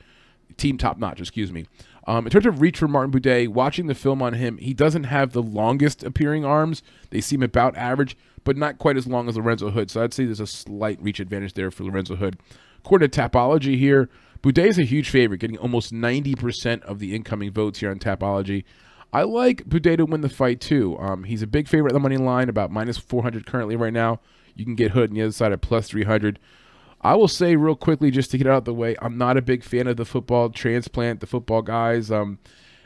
Team 0.56 0.77
Top 0.77 0.97
Notch, 0.97 1.19
excuse 1.19 1.51
me. 1.51 1.65
Um, 2.07 2.25
in 2.25 2.31
terms 2.31 2.45
of 2.45 2.62
reach 2.62 2.80
for 2.80 2.88
Martin 2.88 3.12
Buday, 3.12 3.50
watching 3.50 3.88
the 3.88 3.95
film 3.95 4.21
on 4.21 4.33
him, 4.33 4.57
he 4.59 4.74
doesn't 4.74 5.04
have 5.04 5.33
the 5.33 5.44
longest 5.44 6.04
appearing 6.04 6.45
arms. 6.45 6.81
They 7.09 7.19
seem 7.19 7.44
about 7.44 7.75
average, 7.75 8.18
but 8.45 8.56
not 8.56 8.77
quite 8.77 8.95
as 8.95 9.06
long 9.06 9.27
as 9.27 9.36
Lorenzo 9.36 9.69
Hood. 9.71 9.92
So 9.92 10.01
I'd 10.01 10.13
say 10.13 10.24
there's 10.24 10.39
a 10.39 10.48
slight 10.48 11.01
reach 11.01 11.19
advantage 11.19 11.54
there 11.54 11.69
for 11.69 11.83
Lorenzo 11.83 12.15
Hood. 12.15 12.38
According 12.80 13.09
to 13.09 13.21
Tapology 13.21 13.77
here, 13.77 14.09
Buday 14.42 14.68
is 14.68 14.80
a 14.80 14.83
huge 14.83 15.09
favorite, 15.09 15.39
getting 15.39 15.57
almost 15.57 15.92
90% 15.92 16.81
of 16.83 17.00
the 17.00 17.13
incoming 17.13 17.51
votes 17.51 17.80
here 17.80 17.92
on 17.92 18.00
Tapology. 18.00 18.63
I 19.12 19.24
like 19.24 19.65
Buday 19.65 19.98
to 19.98 20.06
win 20.06 20.21
the 20.21 20.30
fight 20.30 20.62
too. 20.62 20.98
Um, 21.00 21.25
he's 21.25 21.42
a 21.42 21.48
big 21.48 21.68
favorite 21.68 21.92
at 21.92 21.94
the 21.94 22.00
money 22.00 22.18
line, 22.18 22.48
about 22.48 22.71
minus 22.71 22.98
400 22.98 23.45
currently 23.45 23.75
right 23.75 23.94
now. 23.94 24.21
You 24.56 24.63
can 24.63 24.75
get 24.75 24.92
Hood 24.92 25.10
on 25.10 25.15
the 25.15 25.24
other 25.24 25.31
side 25.33 25.51
at 25.51 25.62
plus 25.62 25.89
300. 25.89 26.39
I 27.02 27.16
will 27.16 27.28
say 27.28 27.56
real 27.56 27.76
quickly, 27.76 28.12
just 28.12 28.32
to 28.32 28.38
get 28.38 28.48
out 28.48 28.58
of 28.58 28.66
the 28.66 28.74
way, 28.74 28.96
I'm 29.02 29.18
not 29.18 29.38
a 29.38 29.42
big 29.42 29.64
fan 29.64 29.88
of 29.88 29.98
the 29.98 30.06
football 30.06 30.50
transplant, 30.50 31.20
the 31.20 31.28
football 31.28 31.62
guys. 31.62 32.12
Um, 32.12 32.40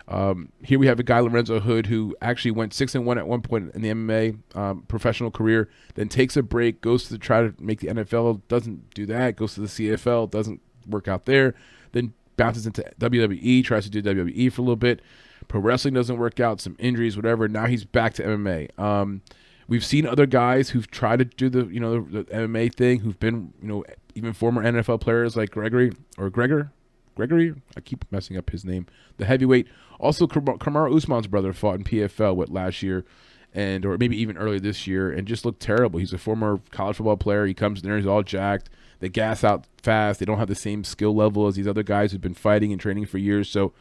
um, 0.07 0.51
here 0.61 0.77
we 0.77 0.87
have 0.87 0.99
a 0.99 1.03
guy 1.03 1.19
Lorenzo 1.19 1.59
Hood 1.61 1.85
who 1.85 2.15
actually 2.21 2.51
went 2.51 2.73
six 2.73 2.93
and 2.95 3.05
one 3.05 3.17
at 3.17 3.27
one 3.27 3.41
point 3.41 3.73
in 3.73 3.81
the 3.81 3.89
MMA 3.89 4.37
um, 4.55 4.81
professional 4.87 5.31
career, 5.31 5.69
then 5.95 6.09
takes 6.09 6.35
a 6.35 6.43
break, 6.43 6.81
goes 6.81 7.07
to 7.07 7.17
try 7.17 7.41
to 7.41 7.53
make 7.59 7.79
the 7.79 7.87
NFL, 7.87 8.41
doesn't 8.49 8.93
do 8.93 9.05
that, 9.05 9.37
goes 9.37 9.53
to 9.53 9.61
the 9.61 9.67
CFL, 9.67 10.29
doesn't 10.29 10.59
work 10.85 11.07
out 11.07 11.25
there, 11.25 11.55
then 11.93 12.13
bounces 12.35 12.65
into 12.65 12.83
WWE, 12.99 13.63
tries 13.63 13.85
to 13.85 13.89
do 13.89 14.01
WWE 14.01 14.51
for 14.51 14.61
a 14.61 14.63
little 14.63 14.75
bit. 14.75 15.01
Pro 15.47 15.61
wrestling 15.61 15.93
doesn't 15.93 16.17
work 16.17 16.39
out, 16.39 16.59
some 16.59 16.75
injuries, 16.79 17.15
whatever. 17.15 17.47
Now 17.47 17.67
he's 17.67 17.85
back 17.85 18.13
to 18.15 18.23
MMA. 18.23 18.77
Um, 18.79 19.21
we've 19.67 19.85
seen 19.85 20.05
other 20.05 20.25
guys 20.25 20.69
who've 20.71 20.89
tried 20.91 21.19
to 21.19 21.25
do 21.25 21.49
the 21.49 21.65
you 21.67 21.79
know 21.79 22.01
the, 22.01 22.23
the 22.23 22.23
MMA 22.25 22.73
thing, 22.73 22.99
who've 22.99 23.19
been 23.19 23.53
you 23.61 23.67
know 23.67 23.85
even 24.15 24.33
former 24.33 24.63
NFL 24.63 25.01
players 25.01 25.35
like 25.35 25.51
Gregory 25.51 25.91
or 26.17 26.29
Gregor. 26.29 26.71
Gregory, 27.15 27.53
I 27.75 27.81
keep 27.81 28.05
messing 28.11 28.37
up 28.37 28.49
his 28.49 28.63
name. 28.63 28.87
The 29.17 29.25
heavyweight, 29.25 29.67
also 29.99 30.27
Kamaru 30.27 30.95
Usman's 30.95 31.27
brother 31.27 31.53
fought 31.53 31.75
in 31.75 31.83
PFL 31.83 32.35
what 32.35 32.49
last 32.49 32.81
year, 32.81 33.05
and 33.53 33.85
or 33.85 33.97
maybe 33.97 34.19
even 34.19 34.37
earlier 34.37 34.59
this 34.59 34.87
year, 34.87 35.11
and 35.11 35.27
just 35.27 35.43
looked 35.45 35.61
terrible. 35.61 35.99
He's 35.99 36.13
a 36.13 36.17
former 36.17 36.61
college 36.71 36.97
football 36.97 37.17
player. 37.17 37.45
He 37.45 37.53
comes 37.53 37.81
in 37.81 37.87
there, 37.87 37.97
he's 37.97 38.07
all 38.07 38.23
jacked. 38.23 38.69
They 38.99 39.09
gas 39.09 39.43
out 39.43 39.65
fast. 39.81 40.19
They 40.19 40.25
don't 40.25 40.37
have 40.37 40.47
the 40.47 40.55
same 40.55 40.83
skill 40.83 41.15
level 41.15 41.47
as 41.47 41.55
these 41.55 41.67
other 41.67 41.83
guys 41.83 42.11
who've 42.11 42.21
been 42.21 42.35
fighting 42.35 42.71
and 42.71 42.79
training 42.79 43.07
for 43.07 43.17
years. 43.17 43.49
So 43.49 43.73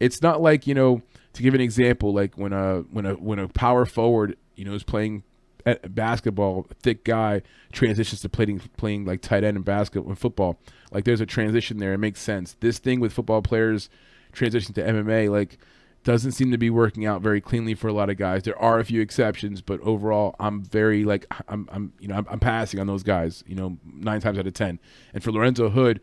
it's 0.00 0.22
not 0.22 0.40
like 0.40 0.66
you 0.66 0.74
know. 0.74 1.02
To 1.34 1.42
give 1.42 1.52
an 1.52 1.60
example, 1.60 2.14
like 2.14 2.38
when 2.38 2.54
a 2.54 2.78
when 2.90 3.04
a 3.04 3.12
when 3.12 3.38
a 3.38 3.46
power 3.48 3.84
forward 3.84 4.38
you 4.54 4.64
know 4.64 4.72
is 4.72 4.82
playing 4.82 5.22
basketball, 5.88 6.66
thick 6.80 7.04
guy 7.04 7.42
transitions 7.72 8.20
to 8.20 8.28
playing 8.28 8.60
playing 8.76 9.04
like 9.04 9.20
tight 9.20 9.44
end 9.44 9.56
in 9.56 9.62
basketball 9.62 10.08
and 10.08 10.18
football. 10.18 10.58
Like 10.92 11.04
there's 11.04 11.20
a 11.20 11.26
transition 11.26 11.78
there. 11.78 11.92
It 11.92 11.98
makes 11.98 12.20
sense. 12.20 12.56
This 12.60 12.78
thing 12.78 13.00
with 13.00 13.12
football 13.12 13.42
players 13.42 13.90
transition 14.32 14.74
to 14.74 14.82
MMA 14.82 15.30
like 15.30 15.58
doesn't 16.04 16.32
seem 16.32 16.52
to 16.52 16.58
be 16.58 16.70
working 16.70 17.04
out 17.04 17.20
very 17.20 17.40
cleanly 17.40 17.74
for 17.74 17.88
a 17.88 17.92
lot 17.92 18.08
of 18.08 18.16
guys. 18.16 18.44
There 18.44 18.58
are 18.58 18.78
a 18.78 18.84
few 18.84 19.00
exceptions, 19.00 19.60
but 19.60 19.80
overall, 19.80 20.36
I'm 20.38 20.62
very 20.62 21.04
like 21.04 21.26
I'm 21.48 21.68
I'm 21.72 21.92
you 21.98 22.06
know 22.06 22.14
I'm, 22.14 22.26
I'm 22.30 22.40
passing 22.40 22.78
on 22.78 22.86
those 22.86 23.02
guys. 23.02 23.42
You 23.46 23.56
know, 23.56 23.76
nine 23.84 24.20
times 24.20 24.38
out 24.38 24.46
of 24.46 24.54
ten. 24.54 24.78
And 25.12 25.22
for 25.22 25.32
Lorenzo 25.32 25.68
Hood, 25.68 26.00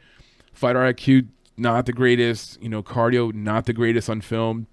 fighter 0.51 0.79
IQ 0.79 1.29
not 1.55 1.85
the 1.85 1.93
greatest. 1.93 2.61
You 2.61 2.67
know, 2.67 2.83
cardio 2.83 3.33
not 3.33 3.65
the 3.65 3.73
greatest 3.73 4.09
on 4.09 4.19
film. 4.19 4.67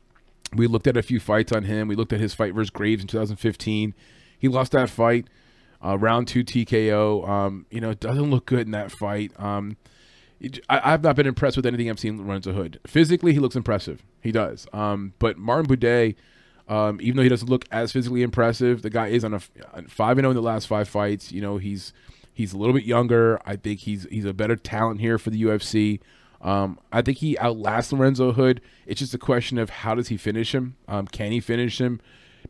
We 0.53 0.67
looked 0.67 0.89
at 0.89 0.97
a 0.97 1.03
few 1.03 1.21
fights 1.21 1.53
on 1.53 1.63
him. 1.63 1.87
We 1.87 1.95
looked 1.95 2.13
at 2.13 2.19
his 2.19 2.35
fight 2.35 2.55
versus 2.55 2.71
Graves 2.71 3.03
in 3.03 3.07
2015 3.07 3.95
he 4.41 4.49
lost 4.49 4.73
that 4.73 4.91
fight, 4.91 5.29
uh, 5.85 5.97
round 5.97 6.27
two 6.27 6.43
TKO. 6.43 7.29
Um, 7.29 7.67
you 7.71 7.81
know, 7.81 7.95
doesn't 7.95 8.31
look 8.31 8.47
good 8.47 8.67
in 8.67 8.73
that 8.73 8.91
fight. 8.91 9.33
Um, 9.39 9.77
I, 10.69 10.91
have 10.91 11.03
not 11.03 11.17
been 11.17 11.27
impressed 11.27 11.57
with 11.57 11.67
anything 11.67 11.91
I've 11.91 12.01
seen 12.01 12.19
Lorenzo 12.19 12.53
Hood. 12.53 12.81
Physically, 12.87 13.33
he 13.33 13.39
looks 13.39 13.57
impressive. 13.57 14.03
He 14.23 14.33
does. 14.33 14.67
Um, 14.73 15.13
but 15.19 15.37
Martin 15.37 15.67
Buday, 15.67 16.17
um, 16.67 16.99
even 17.03 17.17
though 17.17 17.23
he 17.23 17.29
doesn't 17.29 17.51
look 17.51 17.67
as 17.71 17.93
physically 17.93 18.23
impressive, 18.23 18.83
the 18.83 18.91
guy 18.91 19.09
is 19.09 19.25
on 19.25 19.35
a 19.35 19.41
five 19.89 20.17
and 20.17 20.25
zero 20.25 20.29
oh 20.29 20.31
in 20.31 20.37
the 20.37 20.43
last 20.43 20.67
five 20.67 20.89
fights. 20.89 21.31
You 21.31 21.43
know, 21.43 21.59
he's 21.59 21.93
he's 22.33 22.55
a 22.55 22.59
little 22.59 22.75
bit 22.75 22.85
younger. 22.85 23.39
I 23.45 23.57
think 23.57 23.81
he's 23.81 24.05
he's 24.05 24.25
a 24.25 24.33
better 24.33 24.57
talent 24.57 25.01
here 25.01 25.19
for 25.19 25.31
the 25.31 25.43
UFC. 25.43 26.01
Um, 26.41 26.79
I 26.91 27.03
think 27.03 27.19
he 27.19 27.37
outlasts 27.39 27.93
Lorenzo 27.93 28.33
Hood. 28.33 28.63
It's 28.87 29.01
just 29.01 29.13
a 29.13 29.19
question 29.19 29.59
of 29.59 29.69
how 29.69 29.95
does 29.95 30.09
he 30.09 30.17
finish 30.17 30.55
him? 30.55 30.77
Um, 30.89 31.07
can 31.07 31.33
he 31.33 31.41
finish 31.41 31.79
him? 31.79 32.01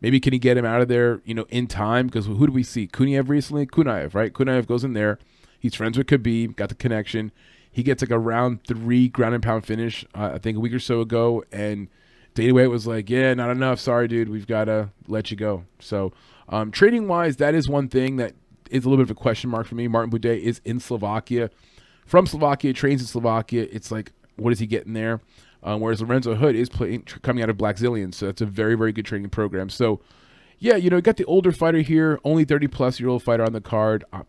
Maybe 0.00 0.20
can 0.20 0.32
he 0.32 0.38
get 0.38 0.56
him 0.56 0.64
out 0.64 0.80
of 0.80 0.88
there, 0.88 1.20
you 1.24 1.34
know, 1.34 1.46
in 1.50 1.66
time? 1.66 2.06
Because 2.06 2.26
who 2.26 2.46
do 2.46 2.52
we 2.52 2.62
see? 2.62 2.86
Kuniev 2.86 3.28
recently? 3.28 3.66
Kuniev, 3.66 4.14
right? 4.14 4.32
Kuniev 4.32 4.66
goes 4.66 4.84
in 4.84 4.92
there. 4.94 5.18
He's 5.58 5.74
friends 5.74 5.98
with 5.98 6.06
Khabib, 6.06 6.56
got 6.56 6.70
the 6.70 6.74
connection. 6.74 7.32
He 7.70 7.82
gets 7.82 8.02
like 8.02 8.10
a 8.10 8.18
round 8.18 8.64
three 8.64 9.08
ground 9.08 9.34
and 9.34 9.42
pound 9.42 9.66
finish, 9.66 10.04
uh, 10.14 10.30
I 10.34 10.38
think 10.38 10.56
a 10.56 10.60
week 10.60 10.72
or 10.72 10.80
so 10.80 11.00
ago. 11.00 11.44
And 11.52 11.88
Dana 12.34 12.54
White 12.54 12.70
was 12.70 12.86
like, 12.86 13.10
yeah, 13.10 13.34
not 13.34 13.50
enough. 13.50 13.78
Sorry, 13.78 14.08
dude. 14.08 14.28
We've 14.28 14.46
got 14.46 14.64
to 14.64 14.90
let 15.06 15.30
you 15.30 15.36
go. 15.36 15.64
So, 15.78 16.12
um, 16.48 16.70
trading 16.70 17.06
wise, 17.06 17.36
that 17.36 17.54
is 17.54 17.68
one 17.68 17.88
thing 17.88 18.16
that 18.16 18.34
is 18.70 18.84
a 18.84 18.88
little 18.88 19.04
bit 19.04 19.10
of 19.10 19.16
a 19.16 19.20
question 19.20 19.50
mark 19.50 19.66
for 19.66 19.74
me. 19.74 19.86
Martin 19.86 20.10
Buday 20.10 20.40
is 20.40 20.60
in 20.64 20.80
Slovakia. 20.80 21.50
From 22.06 22.26
Slovakia, 22.26 22.72
trains 22.72 23.00
in 23.00 23.06
Slovakia. 23.06 23.68
It's 23.70 23.92
like, 23.92 24.12
what 24.36 24.52
is 24.52 24.58
he 24.58 24.66
getting 24.66 24.94
there? 24.94 25.20
Um, 25.62 25.80
whereas 25.80 26.00
Lorenzo 26.00 26.34
Hood 26.34 26.56
is 26.56 26.68
playing, 26.68 27.02
coming 27.22 27.42
out 27.42 27.50
of 27.50 27.56
Blackzilians, 27.56 28.14
so 28.14 28.26
that's 28.26 28.40
a 28.40 28.46
very, 28.46 28.76
very 28.76 28.92
good 28.92 29.04
training 29.04 29.28
program. 29.28 29.68
So, 29.68 30.00
yeah, 30.58 30.76
you 30.76 30.88
know, 30.88 30.96
you 30.96 31.02
got 31.02 31.16
the 31.16 31.24
older 31.26 31.52
fighter 31.52 31.80
here, 31.80 32.18
only 32.24 32.44
30 32.44 32.68
plus 32.68 32.98
year 32.98 33.08
old 33.08 33.22
fighter 33.22 33.44
on 33.44 33.52
the 33.52 33.60
card. 33.60 34.04
I, 34.12 34.22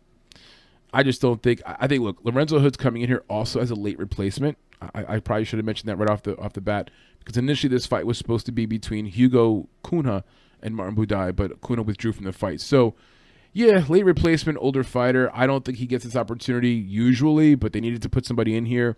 I 0.94 1.04
just 1.04 1.22
don't 1.22 1.42
think. 1.42 1.62
I 1.66 1.88
think 1.88 2.02
look, 2.04 2.18
Lorenzo 2.24 2.60
Hood's 2.60 2.78
coming 2.78 3.02
in 3.02 3.08
here 3.08 3.24
also 3.30 3.60
as 3.60 3.72
a 3.72 3.76
late 3.76 3.98
replacement. 3.98 4.58
I, 4.82 5.16
I 5.16 5.20
probably 5.20 5.46
should 5.46 5.60
have 5.60 5.66
mentioned 5.66 5.88
that 5.90 5.98
right 5.98 6.10
off 6.10 6.24
the 6.24 6.38
off 6.38 6.54
the 6.54 6.62
bat 6.62 6.90
because 7.20 7.38
initially 7.38 7.70
this 7.70 7.86
fight 7.86 8.06
was 8.06 8.18
supposed 8.18 8.46
to 8.48 8.52
be 8.52 8.66
between 8.66 9.06
Hugo 9.06 9.70
Cunha 9.84 10.24
and 10.62 10.76
Martin 10.76 10.96
Buday, 10.96 11.36
but 11.36 11.62
Cunha 11.62 11.86
withdrew 11.86 12.12
from 12.12 12.26
the 12.26 12.34
fight. 12.34 12.62
So, 12.62 12.96
yeah, 13.54 13.84
late 13.88 14.06
replacement, 14.06 14.58
older 14.60 14.84
fighter. 14.84 15.30
I 15.34 15.48
don't 15.48 15.64
think 15.64 15.78
he 15.78 15.86
gets 15.86 16.04
this 16.04 16.16
opportunity 16.16 16.72
usually, 16.72 17.56
but 17.56 17.74
they 17.74 17.80
needed 17.80 18.02
to 18.02 18.10
put 18.10 18.26
somebody 18.26 18.56
in 18.56 18.66
here. 18.66 18.96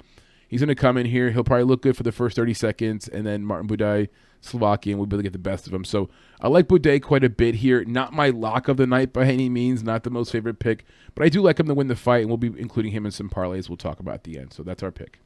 He's 0.53 0.62
going 0.62 0.67
to 0.67 0.75
come 0.75 0.98
in 0.98 1.07
here. 1.07 1.31
He'll 1.31 1.43
probably 1.43 1.63
look 1.63 1.81
good 1.81 1.98
for 1.98 2.03
the 2.03 2.12
first 2.12 2.36
30 2.36 2.53
seconds, 2.53 3.07
and 3.07 3.25
then 3.25 3.43
Martin 3.43 3.67
Buday, 3.67 4.10
Slovakian, 4.39 5.00
will 5.00 5.07
be 5.07 5.15
able 5.15 5.17
to 5.17 5.24
get 5.24 5.33
the 5.33 5.39
best 5.39 5.65
of 5.65 5.74
him. 5.74 5.83
So 5.83 6.12
I 6.41 6.48
like 6.48 6.67
Buday 6.67 7.01
quite 7.01 7.24
a 7.24 7.29
bit 7.29 7.55
here. 7.55 7.83
Not 7.86 8.13
my 8.13 8.29
lock 8.29 8.67
of 8.67 8.77
the 8.77 8.86
night 8.86 9.13
by 9.13 9.25
any 9.25 9.50
means, 9.50 9.81
not 9.81 10.03
the 10.03 10.12
most 10.12 10.31
favorite 10.31 10.60
pick, 10.60 10.86
but 11.15 11.25
I 11.25 11.29
do 11.29 11.41
like 11.41 11.60
him 11.60 11.65
to 11.65 11.74
win 11.74 11.88
the 11.88 11.95
fight, 11.95 12.19
and 12.19 12.27
we'll 12.27 12.38
be 12.38 12.53
including 12.55 12.91
him 12.91 13.03
in 13.03 13.12
some 13.12 13.31
parlays 13.31 13.67
we'll 13.67 13.77
talk 13.77 14.00
about 14.00 14.13
at 14.13 14.25
the 14.25 14.38
end. 14.38 14.53
So 14.53 14.62
that's 14.62 14.83
our 14.83 14.91
pick. 14.91 15.22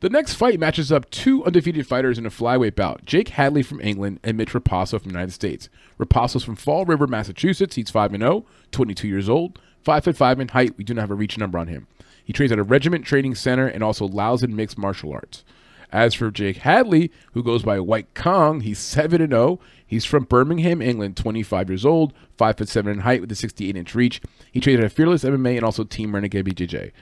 The 0.00 0.10
next 0.10 0.34
fight 0.34 0.58
matches 0.58 0.90
up 0.90 1.08
two 1.08 1.44
undefeated 1.44 1.86
fighters 1.86 2.18
in 2.18 2.26
a 2.26 2.30
flyweight 2.30 2.74
bout 2.74 3.04
Jake 3.04 3.28
Hadley 3.28 3.62
from 3.62 3.80
England 3.80 4.18
and 4.24 4.36
Mitch 4.36 4.54
Raposo 4.54 5.00
from 5.00 5.10
the 5.10 5.14
United 5.14 5.34
States. 5.34 5.68
Raposo's 6.00 6.42
from 6.42 6.56
Fall 6.56 6.84
River, 6.84 7.06
Massachusetts. 7.06 7.76
He's 7.76 7.90
5 7.90 8.10
0, 8.10 8.44
22 8.72 9.06
years 9.06 9.28
old, 9.28 9.60
5 9.84 10.02
foot 10.02 10.16
5 10.16 10.40
in 10.40 10.48
height. 10.48 10.76
We 10.76 10.82
do 10.82 10.94
not 10.94 11.02
have 11.02 11.12
a 11.12 11.14
reach 11.14 11.38
number 11.38 11.60
on 11.60 11.68
him. 11.68 11.86
He 12.28 12.34
trains 12.34 12.52
at 12.52 12.58
a 12.58 12.62
regiment 12.62 13.06
training 13.06 13.36
center 13.36 13.66
and 13.66 13.82
also 13.82 14.06
Lauzon 14.06 14.50
Mixed 14.50 14.76
Martial 14.76 15.14
Arts. 15.14 15.44
As 15.90 16.12
for 16.12 16.30
Jake 16.30 16.58
Hadley, 16.58 17.10
who 17.32 17.42
goes 17.42 17.62
by 17.62 17.80
White 17.80 18.12
Kong, 18.12 18.60
he's 18.60 18.78
7 18.78 19.26
0. 19.26 19.58
He's 19.86 20.04
from 20.04 20.24
Birmingham, 20.24 20.82
England, 20.82 21.16
25 21.16 21.70
years 21.70 21.86
old, 21.86 22.12
5 22.36 22.58
foot 22.58 22.68
7 22.68 22.92
in 22.92 22.98
height 22.98 23.22
with 23.22 23.32
a 23.32 23.34
68 23.34 23.74
inch 23.74 23.94
reach. 23.94 24.20
He 24.52 24.60
trains 24.60 24.78
at 24.78 24.84
a 24.84 24.90
Fearless 24.90 25.24
MMA 25.24 25.56
and 25.56 25.64
also 25.64 25.84
Team 25.84 26.14
Renegade 26.14 26.44
BJJ. 26.44 26.92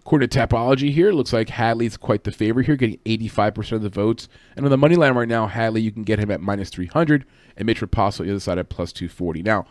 According 0.00 0.28
to 0.28 0.36
Tapology 0.36 0.90
here, 0.90 1.10
it 1.10 1.14
looks 1.14 1.32
like 1.32 1.50
Hadley's 1.50 1.96
quite 1.96 2.24
the 2.24 2.32
favorite 2.32 2.66
here, 2.66 2.74
getting 2.74 2.98
85% 3.06 3.72
of 3.74 3.82
the 3.82 3.88
votes. 3.88 4.28
And 4.56 4.66
on 4.66 4.70
the 4.72 4.76
money 4.76 4.96
line 4.96 5.14
right 5.14 5.28
now, 5.28 5.46
Hadley, 5.46 5.80
you 5.80 5.92
can 5.92 6.02
get 6.02 6.18
him 6.18 6.32
at 6.32 6.40
minus 6.40 6.70
300, 6.70 7.24
and 7.56 7.66
Mitch 7.66 7.80
Raposo 7.80 8.24
the 8.24 8.32
other 8.32 8.40
side 8.40 8.58
at 8.58 8.68
plus 8.68 8.92
240. 8.92 9.44
Now, 9.44 9.64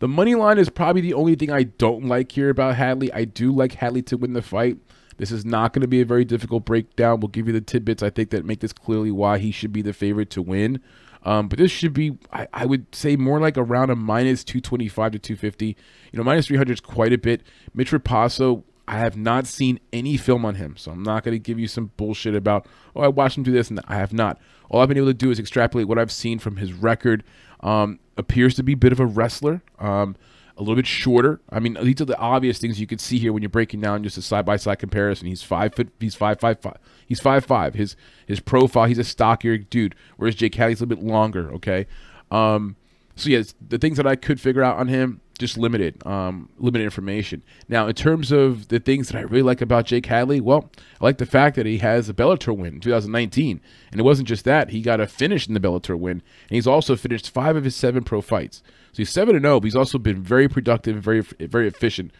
the 0.00 0.08
money 0.08 0.34
line 0.34 0.58
is 0.58 0.68
probably 0.68 1.02
the 1.02 1.14
only 1.14 1.36
thing 1.36 1.50
I 1.50 1.62
don't 1.62 2.06
like 2.06 2.32
here 2.32 2.50
about 2.50 2.76
Hadley. 2.76 3.12
I 3.12 3.24
do 3.24 3.52
like 3.52 3.74
Hadley 3.74 4.02
to 4.02 4.16
win 4.16 4.32
the 4.32 4.42
fight. 4.42 4.78
This 5.18 5.30
is 5.30 5.44
not 5.44 5.74
going 5.74 5.82
to 5.82 5.88
be 5.88 6.00
a 6.00 6.06
very 6.06 6.24
difficult 6.24 6.64
breakdown. 6.64 7.20
We'll 7.20 7.28
give 7.28 7.46
you 7.46 7.52
the 7.52 7.60
tidbits 7.60 8.02
I 8.02 8.08
think 8.08 8.30
that 8.30 8.46
make 8.46 8.60
this 8.60 8.72
clearly 8.72 9.10
why 9.10 9.38
he 9.38 9.50
should 9.50 9.72
be 9.72 9.82
the 9.82 9.92
favorite 9.92 10.30
to 10.30 10.42
win. 10.42 10.80
Um, 11.22 11.48
but 11.48 11.58
this 11.58 11.70
should 11.70 11.92
be, 11.92 12.16
I, 12.32 12.48
I, 12.54 12.64
would 12.64 12.94
say, 12.94 13.16
more 13.16 13.38
like 13.38 13.58
around 13.58 13.90
a 13.90 13.96
minus 13.96 14.42
225 14.42 15.12
to 15.12 15.18
250. 15.18 15.66
You 15.66 15.76
know, 16.14 16.24
minus 16.24 16.46
300 16.46 16.72
is 16.72 16.80
quite 16.80 17.12
a 17.12 17.18
bit. 17.18 17.42
Mitch 17.74 17.90
Raposo, 17.90 18.64
I 18.88 18.96
have 18.96 19.18
not 19.18 19.46
seen 19.46 19.78
any 19.92 20.16
film 20.16 20.46
on 20.46 20.54
him, 20.54 20.76
so 20.78 20.90
I'm 20.90 21.02
not 21.02 21.22
going 21.22 21.34
to 21.34 21.38
give 21.38 21.58
you 21.58 21.68
some 21.68 21.90
bullshit 21.98 22.34
about, 22.34 22.66
oh, 22.96 23.02
I 23.02 23.08
watched 23.08 23.36
him 23.36 23.42
do 23.42 23.52
this, 23.52 23.68
and 23.68 23.80
I 23.86 23.96
have 23.96 24.14
not. 24.14 24.40
All 24.70 24.80
I've 24.80 24.88
been 24.88 24.96
able 24.96 25.08
to 25.08 25.14
do 25.14 25.30
is 25.30 25.38
extrapolate 25.38 25.86
what 25.86 25.98
I've 25.98 26.10
seen 26.10 26.38
from 26.38 26.56
his 26.56 26.72
record. 26.72 27.22
Um, 27.60 27.98
appears 28.20 28.54
to 28.54 28.62
be 28.62 28.72
a 28.72 28.76
bit 28.76 28.92
of 28.92 29.00
a 29.00 29.06
wrestler, 29.06 29.62
um, 29.78 30.14
a 30.56 30.60
little 30.60 30.76
bit 30.76 30.86
shorter. 30.86 31.40
I 31.50 31.58
mean, 31.58 31.76
these 31.82 32.00
are 32.00 32.04
the 32.04 32.18
obvious 32.18 32.58
things 32.58 32.78
you 32.78 32.86
could 32.86 33.00
see 33.00 33.18
here 33.18 33.32
when 33.32 33.42
you're 33.42 33.48
breaking 33.48 33.80
down 33.80 34.02
just 34.02 34.18
a 34.18 34.22
side 34.22 34.44
by 34.44 34.56
side 34.56 34.78
comparison. 34.78 35.26
He's 35.26 35.42
five 35.42 35.74
foot, 35.74 35.88
he's 35.98 36.14
five 36.14 36.38
five 36.38 36.60
five, 36.60 36.76
he's 37.06 37.20
five 37.20 37.44
five. 37.44 37.74
His 37.74 37.96
his 38.26 38.40
profile, 38.40 38.84
he's 38.84 38.98
a 38.98 39.04
stockier 39.04 39.58
dude, 39.58 39.94
whereas 40.16 40.34
Jake 40.34 40.54
Hadley's 40.54 40.80
a 40.80 40.84
little 40.84 41.02
bit 41.02 41.10
longer. 41.10 41.50
Okay, 41.54 41.86
um, 42.30 42.76
so 43.16 43.30
yes, 43.30 43.54
the 43.66 43.78
things 43.78 43.96
that 43.96 44.06
I 44.06 44.16
could 44.16 44.40
figure 44.40 44.62
out 44.62 44.76
on 44.76 44.88
him 44.88 45.20
just 45.40 45.58
limited, 45.58 46.06
um, 46.06 46.48
limited 46.58 46.84
information. 46.84 47.42
Now, 47.68 47.88
in 47.88 47.94
terms 47.94 48.30
of 48.30 48.68
the 48.68 48.78
things 48.78 49.08
that 49.08 49.18
I 49.18 49.22
really 49.22 49.42
like 49.42 49.60
about 49.60 49.86
Jake 49.86 50.06
Hadley, 50.06 50.40
well, 50.40 50.70
I 51.00 51.04
like 51.04 51.18
the 51.18 51.26
fact 51.26 51.56
that 51.56 51.66
he 51.66 51.78
has 51.78 52.08
a 52.08 52.14
Bellator 52.14 52.56
win 52.56 52.74
in 52.74 52.80
2019, 52.80 53.60
and 53.90 54.00
it 54.00 54.04
wasn't 54.04 54.28
just 54.28 54.44
that; 54.44 54.70
he 54.70 54.82
got 54.82 55.00
a 55.00 55.08
finish 55.08 55.48
in 55.48 55.54
the 55.54 55.60
Bellator 55.60 55.98
win, 55.98 56.12
and 56.12 56.22
he's 56.50 56.66
also 56.66 56.94
finished 56.94 57.30
five 57.30 57.56
of 57.56 57.64
his 57.64 57.74
seven 57.74 58.04
pro 58.04 58.20
fights. 58.20 58.62
So 58.92 58.98
he's 58.98 59.10
seven 59.10 59.34
and 59.34 59.44
zero, 59.44 59.58
but 59.58 59.64
he's 59.64 59.76
also 59.76 59.98
been 59.98 60.22
very 60.22 60.48
productive 60.48 60.94
and 60.94 61.02
very 61.02 61.20
very 61.20 61.66
efficient. 61.66 62.12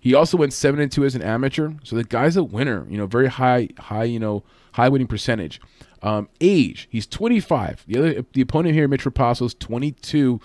He 0.00 0.14
also 0.14 0.36
went 0.36 0.52
seven 0.52 0.80
and 0.80 0.90
two 0.90 1.04
as 1.04 1.14
an 1.14 1.22
amateur, 1.22 1.72
so 1.82 1.96
the 1.96 2.04
guy's 2.04 2.36
a 2.36 2.44
winner. 2.44 2.86
You 2.88 2.96
know, 2.96 3.06
very 3.06 3.28
high 3.28 3.68
high 3.78 4.04
you 4.04 4.20
know 4.20 4.44
high 4.72 4.88
winning 4.88 5.08
percentage. 5.08 5.60
Um, 6.00 6.28
age, 6.40 6.86
he's 6.90 7.08
25. 7.08 7.84
The 7.88 7.98
other 7.98 8.24
the 8.32 8.40
opponent 8.40 8.74
here, 8.74 8.86
Mitch 8.86 9.04
Raposo, 9.04 9.46
is 9.46 9.54
22 9.54 10.40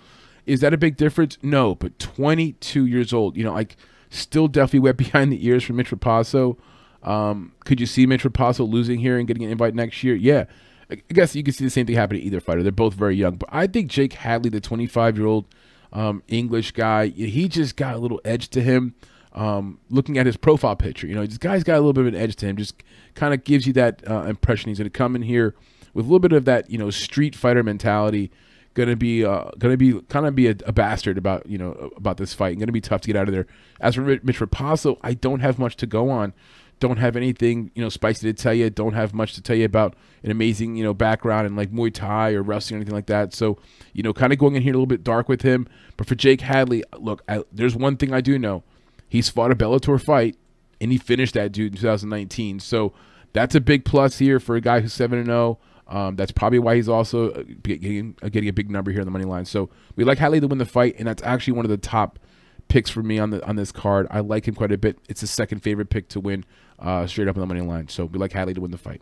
is 0.45 0.61
that 0.61 0.73
a 0.73 0.77
big 0.77 0.97
difference? 0.97 1.37
No, 1.41 1.75
but 1.75 1.97
22 1.99 2.85
years 2.85 3.13
old, 3.13 3.37
you 3.37 3.43
know, 3.43 3.53
like 3.53 3.75
still 4.09 4.47
definitely 4.47 4.79
wet 4.79 4.97
behind 4.97 5.31
the 5.31 5.45
ears 5.45 5.63
for 5.63 5.73
Mitch 5.73 5.91
Raposo. 5.91 6.57
Um, 7.03 7.53
could 7.65 7.79
you 7.79 7.85
see 7.85 8.05
Mitch 8.05 8.23
Raposo 8.23 8.69
losing 8.69 8.99
here 8.99 9.17
and 9.17 9.27
getting 9.27 9.43
an 9.43 9.51
invite 9.51 9.75
next 9.75 10.03
year? 10.03 10.15
Yeah. 10.15 10.45
I 10.89 11.01
guess 11.11 11.35
you 11.35 11.43
can 11.43 11.53
see 11.53 11.63
the 11.63 11.71
same 11.71 11.85
thing 11.85 11.95
happen 11.95 12.17
to 12.17 12.23
either 12.23 12.39
fighter. 12.39 12.61
They're 12.61 12.71
both 12.71 12.93
very 12.93 13.15
young. 13.15 13.35
But 13.35 13.49
I 13.51 13.67
think 13.67 13.89
Jake 13.89 14.13
Hadley, 14.13 14.49
the 14.49 14.61
25 14.61 15.17
year 15.17 15.25
old 15.25 15.45
um, 15.91 16.23
English 16.27 16.71
guy, 16.71 17.07
he 17.07 17.47
just 17.47 17.75
got 17.75 17.95
a 17.95 17.97
little 17.97 18.21
edge 18.25 18.49
to 18.49 18.61
him. 18.61 18.95
Um, 19.33 19.79
looking 19.89 20.19
at 20.19 20.27
his 20.27 20.37
profile 20.37 20.75
picture, 20.75 21.07
you 21.07 21.15
know, 21.15 21.25
this 21.25 21.39
guy's 21.39 21.63
got 21.63 21.73
a 21.73 21.79
little 21.79 21.93
bit 21.93 22.01
of 22.01 22.13
an 22.13 22.15
edge 22.15 22.35
to 22.35 22.45
him. 22.45 22.55
Just 22.55 22.83
kind 23.15 23.33
of 23.33 23.43
gives 23.43 23.65
you 23.65 23.73
that 23.73 24.07
uh, 24.07 24.25
impression 24.25 24.69
he's 24.69 24.77
going 24.77 24.85
to 24.85 24.95
come 24.95 25.15
in 25.15 25.23
here 25.23 25.55
with 25.95 26.05
a 26.05 26.07
little 26.07 26.19
bit 26.19 26.33
of 26.33 26.45
that, 26.45 26.69
you 26.69 26.77
know, 26.77 26.91
street 26.91 27.35
fighter 27.35 27.63
mentality 27.63 28.29
gonna 28.73 28.95
be 28.95 29.25
uh, 29.25 29.49
gonna 29.59 29.77
be 29.77 29.99
kind 30.09 30.25
of 30.25 30.35
be 30.35 30.47
a, 30.47 30.55
a, 30.65 30.71
bastard 30.71 31.17
about 31.17 31.45
you 31.47 31.57
know 31.57 31.91
about 31.95 32.17
this 32.17 32.33
fight 32.33 32.51
and 32.51 32.59
gonna 32.59 32.71
be 32.71 32.81
tough 32.81 33.01
to 33.01 33.07
get 33.07 33.15
out 33.15 33.27
of 33.27 33.33
there. 33.33 33.47
As 33.79 33.95
for 33.95 34.01
Mitch 34.01 34.39
Raposo, 34.39 34.97
I 35.01 35.13
don't 35.13 35.41
have 35.41 35.59
much 35.59 35.75
to 35.77 35.85
go 35.85 36.09
on. 36.09 36.33
Don't 36.79 36.97
have 36.97 37.15
anything 37.15 37.71
you 37.75 37.81
know 37.81 37.89
spicy 37.89 38.31
to 38.31 38.33
tell 38.33 38.53
you. 38.53 38.69
Don't 38.69 38.93
have 38.93 39.13
much 39.13 39.33
to 39.35 39.41
tell 39.41 39.55
you 39.55 39.65
about 39.65 39.95
an 40.23 40.31
amazing 40.31 40.75
you 40.75 40.83
know 40.83 40.93
background 40.93 41.47
in 41.47 41.55
like 41.55 41.71
Muay 41.71 41.93
Thai 41.93 42.33
or 42.33 42.41
wrestling 42.41 42.77
or 42.77 42.81
anything 42.81 42.95
like 42.95 43.07
that. 43.07 43.33
So 43.33 43.57
you 43.93 44.03
know, 44.03 44.13
kind 44.13 44.33
of 44.33 44.39
going 44.39 44.55
in 44.55 44.63
here 44.63 44.73
a 44.73 44.75
little 44.75 44.85
bit 44.85 45.03
dark 45.03 45.29
with 45.29 45.43
him. 45.43 45.67
But 45.97 46.07
for 46.07 46.15
Jake 46.15 46.41
Hadley, 46.41 46.83
look, 46.97 47.21
I, 47.27 47.43
there's 47.51 47.75
one 47.75 47.97
thing 47.97 48.13
I 48.13 48.21
do 48.21 48.37
know: 48.39 48.63
he's 49.07 49.29
fought 49.29 49.51
a 49.51 49.55
Bellator 49.55 50.01
fight 50.01 50.37
and 50.83 50.91
he 50.91 50.97
finished 50.97 51.33
that 51.35 51.51
dude 51.53 51.73
in 51.73 51.79
2019. 51.79 52.59
So 52.59 52.93
that's 53.31 53.55
a 53.55 53.61
big 53.61 53.85
plus 53.85 54.19
here 54.19 54.39
for 54.39 54.55
a 54.55 54.61
guy 54.61 54.81
who's 54.81 54.93
seven 54.93 55.17
and 55.17 55.27
zero. 55.27 55.57
Um, 55.87 56.15
that's 56.15 56.31
probably 56.31 56.59
why 56.59 56.75
he's 56.75 56.89
also 56.89 57.31
uh, 57.31 57.43
getting, 57.61 58.15
uh, 58.21 58.29
getting 58.29 58.49
a 58.49 58.53
big 58.53 58.71
number 58.71 58.91
here 58.91 59.01
on 59.01 59.05
the 59.05 59.11
money 59.11 59.25
line. 59.25 59.45
So 59.45 59.69
we 59.95 60.03
like 60.03 60.17
Hadley 60.17 60.39
to 60.39 60.47
win 60.47 60.57
the 60.57 60.65
fight, 60.65 60.95
and 60.97 61.07
that's 61.07 61.21
actually 61.23 61.53
one 61.53 61.65
of 61.65 61.69
the 61.69 61.77
top 61.77 62.19
picks 62.69 62.89
for 62.89 63.03
me 63.03 63.19
on 63.19 63.29
the 63.29 63.45
on 63.45 63.55
this 63.55 63.71
card. 63.71 64.07
I 64.09 64.21
like 64.21 64.47
him 64.47 64.55
quite 64.55 64.71
a 64.71 64.77
bit. 64.77 64.97
It's 65.09 65.21
his 65.21 65.29
second 65.31 65.59
favorite 65.59 65.89
pick 65.89 66.07
to 66.09 66.19
win 66.19 66.45
uh, 66.79 67.05
straight 67.07 67.27
up 67.27 67.35
on 67.35 67.41
the 67.41 67.47
money 67.47 67.61
line. 67.61 67.87
So 67.89 68.05
we 68.05 68.17
like 68.17 68.31
Hadley 68.31 68.53
to 68.53 68.61
win 68.61 68.71
the 68.71 68.77
fight. 68.77 69.01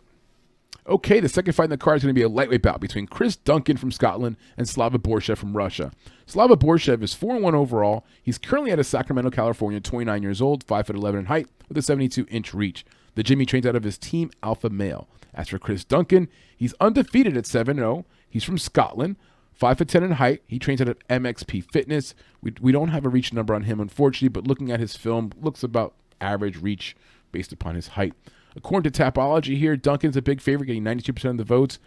Okay, 0.88 1.20
the 1.20 1.28
second 1.28 1.52
fight 1.52 1.64
in 1.64 1.70
the 1.70 1.76
card 1.76 1.98
is 1.98 2.02
going 2.02 2.12
to 2.12 2.18
be 2.18 2.24
a 2.24 2.28
lightweight 2.28 2.62
bout 2.62 2.80
between 2.80 3.06
Chris 3.06 3.36
Duncan 3.36 3.76
from 3.76 3.92
Scotland 3.92 4.36
and 4.56 4.68
Slava 4.68 4.98
Borshev 4.98 5.38
from 5.38 5.56
Russia. 5.56 5.92
Slava 6.26 6.56
Borshev 6.56 7.02
is 7.04 7.14
4 7.14 7.38
1 7.38 7.54
overall. 7.54 8.04
He's 8.20 8.36
currently 8.36 8.72
out 8.72 8.80
of 8.80 8.86
Sacramento, 8.86 9.30
California, 9.30 9.78
29 9.78 10.22
years 10.24 10.42
old, 10.42 10.66
5'11 10.66 11.20
in 11.20 11.24
height, 11.26 11.46
with 11.68 11.78
a 11.78 11.82
72 11.82 12.26
inch 12.30 12.52
reach. 12.52 12.84
The 13.14 13.22
Jimmy 13.22 13.46
trains 13.46 13.64
out 13.64 13.76
of 13.76 13.84
his 13.84 13.96
team 13.96 14.30
Alpha 14.42 14.70
Male. 14.70 15.06
As 15.34 15.48
for 15.48 15.58
Chris 15.58 15.84
Duncan, 15.84 16.28
he's 16.56 16.74
undefeated 16.80 17.36
at 17.36 17.46
7 17.46 17.76
0. 17.76 18.04
He's 18.28 18.44
from 18.44 18.58
Scotland, 18.58 19.16
5 19.54 19.78
foot 19.78 19.88
10 19.88 20.02
in 20.02 20.12
height. 20.12 20.42
He 20.46 20.58
trains 20.58 20.80
at 20.80 21.08
MXP 21.08 21.70
Fitness. 21.72 22.14
We, 22.42 22.52
we 22.60 22.72
don't 22.72 22.88
have 22.88 23.06
a 23.06 23.08
reach 23.08 23.32
number 23.32 23.54
on 23.54 23.62
him, 23.62 23.80
unfortunately, 23.80 24.28
but 24.28 24.46
looking 24.46 24.70
at 24.70 24.80
his 24.80 24.96
film, 24.96 25.32
looks 25.40 25.62
about 25.62 25.94
average 26.20 26.60
reach 26.60 26.96
based 27.30 27.52
upon 27.52 27.74
his 27.74 27.88
height. 27.88 28.14
According 28.54 28.90
to 28.90 29.02
Tapology 29.02 29.56
here, 29.56 29.76
Duncan's 29.76 30.16
a 30.16 30.22
big 30.22 30.40
favorite, 30.40 30.66
getting 30.66 30.84
92% 30.84 31.24
of 31.30 31.36
the 31.38 31.44
votes. 31.44 31.78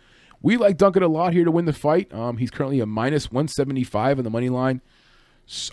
We 0.41 0.57
like 0.57 0.77
Duncan 0.77 1.03
a 1.03 1.07
lot 1.07 1.33
here 1.33 1.45
to 1.45 1.51
win 1.51 1.65
the 1.65 1.73
fight. 1.73 2.13
Um, 2.13 2.37
he's 2.37 2.51
currently 2.51 2.79
a 2.79 2.85
minus 2.85 3.31
175 3.31 4.17
on 4.17 4.23
the 4.23 4.29
money 4.29 4.49
line. 4.49 4.81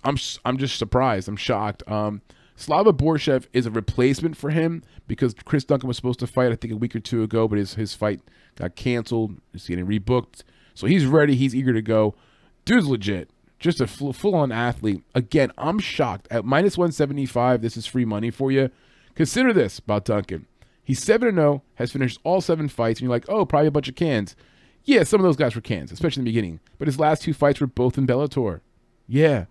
I'm 0.05 0.17
I'm 0.45 0.59
just 0.59 0.77
surprised. 0.79 1.29
I'm 1.29 1.37
shocked. 1.37 1.83
Um, 1.91 2.21
Slava 2.57 2.93
Borshev 2.93 3.47
is 3.53 3.67
a 3.67 3.71
replacement 3.71 4.37
for 4.37 4.51
him 4.51 4.83
because 5.07 5.35
Chris 5.45 5.65
Duncan 5.65 5.89
was 5.89 5.97
supposed 5.97 6.21
to 6.21 6.27
fight, 6.27 6.53
I 6.53 6.57
think, 6.57 6.73
a 6.73 6.77
week 6.77 6.95
or 6.95 7.01
two 7.01 7.23
ago, 7.23 7.49
but 7.49 7.59
his, 7.59 7.75
his 7.75 7.95
fight 7.95 8.21
got 8.57 8.77
canceled. 8.77 9.41
He's 9.53 9.67
getting 9.67 9.87
rebooked. 9.87 10.43
So 10.75 10.87
he's 10.87 11.07
ready. 11.07 11.35
He's 11.35 11.55
eager 11.55 11.73
to 11.73 11.83
go. 11.83 12.15
Dude's 12.65 12.87
legit. 12.87 13.31
Just 13.59 13.81
a 13.81 13.87
full 13.87 14.35
on 14.35 14.51
athlete. 14.51 15.03
Again, 15.15 15.53
I'm 15.57 15.79
shocked. 15.79 16.27
At 16.31 16.45
minus 16.45 16.77
175, 16.77 17.63
this 17.63 17.77
is 17.77 17.87
free 17.87 18.05
money 18.05 18.31
for 18.31 18.51
you. 18.51 18.71
Consider 19.15 19.53
this 19.53 19.79
about 19.79 20.05
Duncan. 20.05 20.47
He's 20.83 21.03
7 21.03 21.33
0, 21.33 21.63
has 21.77 21.93
finished 21.93 22.19
all 22.25 22.41
seven 22.41 22.69
fights, 22.69 22.99
and 22.99 23.05
you're 23.05 23.15
like, 23.15 23.29
oh, 23.29 23.47
probably 23.47 23.69
a 23.69 23.73
bunch 23.73 23.89
of 23.89 23.95
cans. 23.95 24.35
Yeah, 24.85 25.05
some 25.05 25.21
of 25.21 25.25
those 25.25 25.37
guys 25.37 25.55
were 25.55 25.61
cans, 25.61 25.93
especially 25.93 26.23
in 26.23 26.25
the 26.25 26.31
beginning. 26.31 26.59
But 26.79 26.89
his 26.89 26.99
last 26.99 27.23
two 27.23 27.33
fights 27.33 27.61
were 27.61 27.69
both 27.69 27.97
in 27.97 28.07
Bellator. 28.07 28.61
Yeah. 29.07 29.45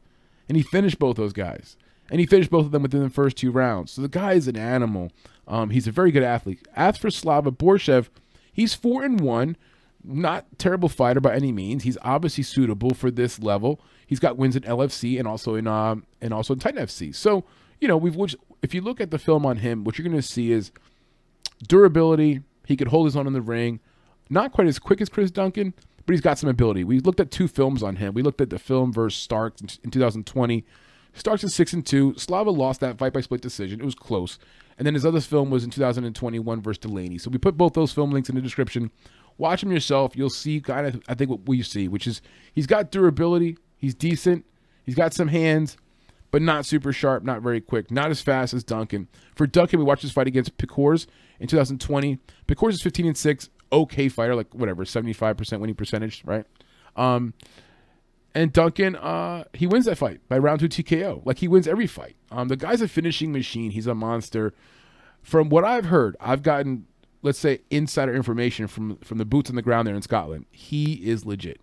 And 0.50 0.58
he 0.58 0.64
finished 0.64 1.00
both 1.00 1.16
those 1.16 1.32
guys 1.32 1.78
and 2.12 2.20
he 2.20 2.26
finished 2.26 2.52
both 2.52 2.66
of 2.66 2.72
them 2.72 2.84
within 2.84 3.02
the 3.02 3.10
first 3.10 3.38
two 3.38 3.52
rounds. 3.52 3.94
So 3.94 4.02
the 4.02 4.10
guy 4.10 4.34
is 4.34 4.50
an 4.50 4.58
animal. 4.58 5.12
Um, 5.48 5.70
he's 5.70 5.88
a 5.88 5.92
very 5.92 6.12
good 6.12 6.24
athlete. 6.24 6.68
As 6.76 6.98
for 6.98 7.10
Slava 7.10 7.52
Borshev, 7.52 8.10
he's 8.52 8.74
four 8.74 9.02
and 9.02 9.20
one, 9.22 9.56
not 10.04 10.46
terrible 10.58 10.90
fighter 10.90 11.22
by 11.22 11.34
any 11.34 11.54
means. 11.54 11.84
He's 11.84 11.98
obviously 12.02 12.44
suitable 12.44 12.94
for 12.94 13.10
this 13.10 13.40
level. 13.40 13.80
He's 14.06 14.20
got 14.20 14.38
wins 14.38 14.58
in 14.58 14.64
LFC 14.64 15.18
and 15.18 15.28
also 15.28 15.56
in 15.56 15.68
um, 15.68 16.06
and 16.20 16.34
also 16.34 16.54
in 16.54 16.60
Titan 16.60 16.86
FC. 16.86 17.16
So 17.16 17.46
you 17.80 17.88
know 17.88 17.96
we've 17.96 18.18
if 18.62 18.74
you 18.74 18.82
look 18.82 19.00
at 19.00 19.10
the 19.10 19.18
film 19.18 19.46
on 19.46 19.58
him, 19.58 19.86
what 19.86 19.98
you're 19.98 20.08
going 20.08 20.22
to 20.22 20.28
see 20.28 20.52
is 20.52 20.72
durability. 21.68 22.42
He 22.66 22.76
could 22.76 22.90
hold 22.90 23.06
his 23.06 23.16
own 23.16 23.26
in 23.26 23.34
the 23.34 23.42
ring. 23.42 23.80
not 24.30 24.52
quite 24.52 24.68
as 24.68 24.80
quick 24.80 25.02
as 25.02 25.10
Chris 25.10 25.32
Duncan, 25.32 25.74
but 26.06 26.14
he's 26.14 26.22
got 26.22 26.38
some 26.38 26.50
ability. 26.50 26.84
We 26.84 27.00
looked 27.00 27.20
at 27.20 27.32
two 27.32 27.48
films 27.48 27.82
on 27.82 27.98
him. 27.98 28.14
We 28.14 28.22
looked 28.22 28.42
at 28.42 28.50
the 28.50 28.60
film 28.60 28.92
versus 28.92 29.22
Starks 29.22 29.62
in 29.84 29.92
2020. 29.92 30.66
Starks 31.14 31.44
is 31.44 31.54
six 31.54 31.74
and 31.74 31.86
two. 31.86 32.14
Slava 32.18 32.52
lost 32.52 32.80
that 32.80 32.98
fight 32.98 33.14
by 33.14 33.22
split 33.22 33.42
decision. 33.42 33.82
It 33.82 33.86
was 33.86 33.96
close. 33.96 34.40
And 34.78 34.86
then 34.86 34.94
his 34.94 35.06
other 35.06 35.22
film 35.22 35.50
was 35.50 35.64
in 35.64 35.70
2021 35.70 36.62
versus 36.62 36.80
Delaney. 36.80 37.18
So 37.18 37.30
we 37.30 37.38
put 37.38 37.58
both 37.58 37.74
those 37.74 37.92
film 37.92 38.12
links 38.12 38.30
in 38.30 38.36
the 38.36 38.42
description. 38.42 38.92
Watch 39.38 39.64
him 39.64 39.72
yourself. 39.72 40.16
You'll 40.16 40.30
see 40.30 40.62
kind 40.62 40.88
of 40.88 41.02
I 41.08 41.14
think 41.14 41.30
what 41.30 41.48
we 41.48 41.62
see, 41.62 41.88
which 41.88 42.08
is 42.08 42.22
he's 42.54 42.68
got 42.68 42.92
durability. 42.92 43.58
He's 43.78 43.96
decent. 43.96 44.46
He's 44.84 44.96
got 44.96 45.14
some 45.14 45.28
hands, 45.28 45.78
but 46.32 46.42
not 46.42 46.66
super 46.66 46.92
sharp, 46.94 47.24
not 47.24 47.42
very 47.42 47.62
quick, 47.62 47.92
not 47.92 48.10
as 48.10 48.22
fast 48.22 48.54
as 48.54 48.64
Duncan. 48.64 49.08
For 49.36 49.46
Duncan, 49.46 49.80
we 49.80 49.86
watched 49.86 50.04
this 50.04 50.12
fight 50.12 50.28
against 50.28 50.58
Picours 50.58 51.08
in 51.40 51.48
2020. 51.48 52.20
Picours 52.48 52.74
is 52.74 52.82
15 52.82 53.08
and 53.08 53.18
six, 53.18 53.50
okay 53.72 54.10
fighter, 54.10 54.36
like 54.36 54.54
whatever, 54.54 54.84
75% 54.84 55.60
winning 55.60 55.76
percentage, 55.76 56.24
right? 56.26 56.46
Um, 56.96 57.34
and 58.34 58.54
Duncan, 58.54 58.96
uh, 58.96 59.44
he 59.54 59.68
wins 59.68 59.86
that 59.86 59.98
fight 59.98 60.22
by 60.30 60.38
round 60.38 60.60
two 60.62 60.70
TKO. 60.70 61.26
Like 61.26 61.40
he 61.40 61.48
wins 61.48 61.68
every 61.68 61.88
fight. 61.88 62.16
Um, 62.32 62.48
the 62.48 62.56
guy's 62.56 62.82
a 62.82 62.88
finishing 62.88 63.32
machine. 63.32 63.72
He's 63.72 63.88
a 63.88 63.96
monster. 63.96 64.54
From 65.22 65.50
what 65.50 65.64
I've 65.64 65.86
heard, 65.86 66.16
I've 66.20 66.42
gotten, 66.42 66.88
let's 67.22 67.38
say, 67.38 67.62
insider 67.70 68.16
information 68.16 68.68
from 68.68 68.98
from 68.98 69.18
the 69.18 69.26
boots 69.26 69.50
on 69.50 69.56
the 69.56 69.62
ground 69.62 69.88
there 69.88 69.96
in 69.96 70.02
Scotland. 70.02 70.46
He 70.52 70.94
is 71.08 71.26
legit. 71.26 71.60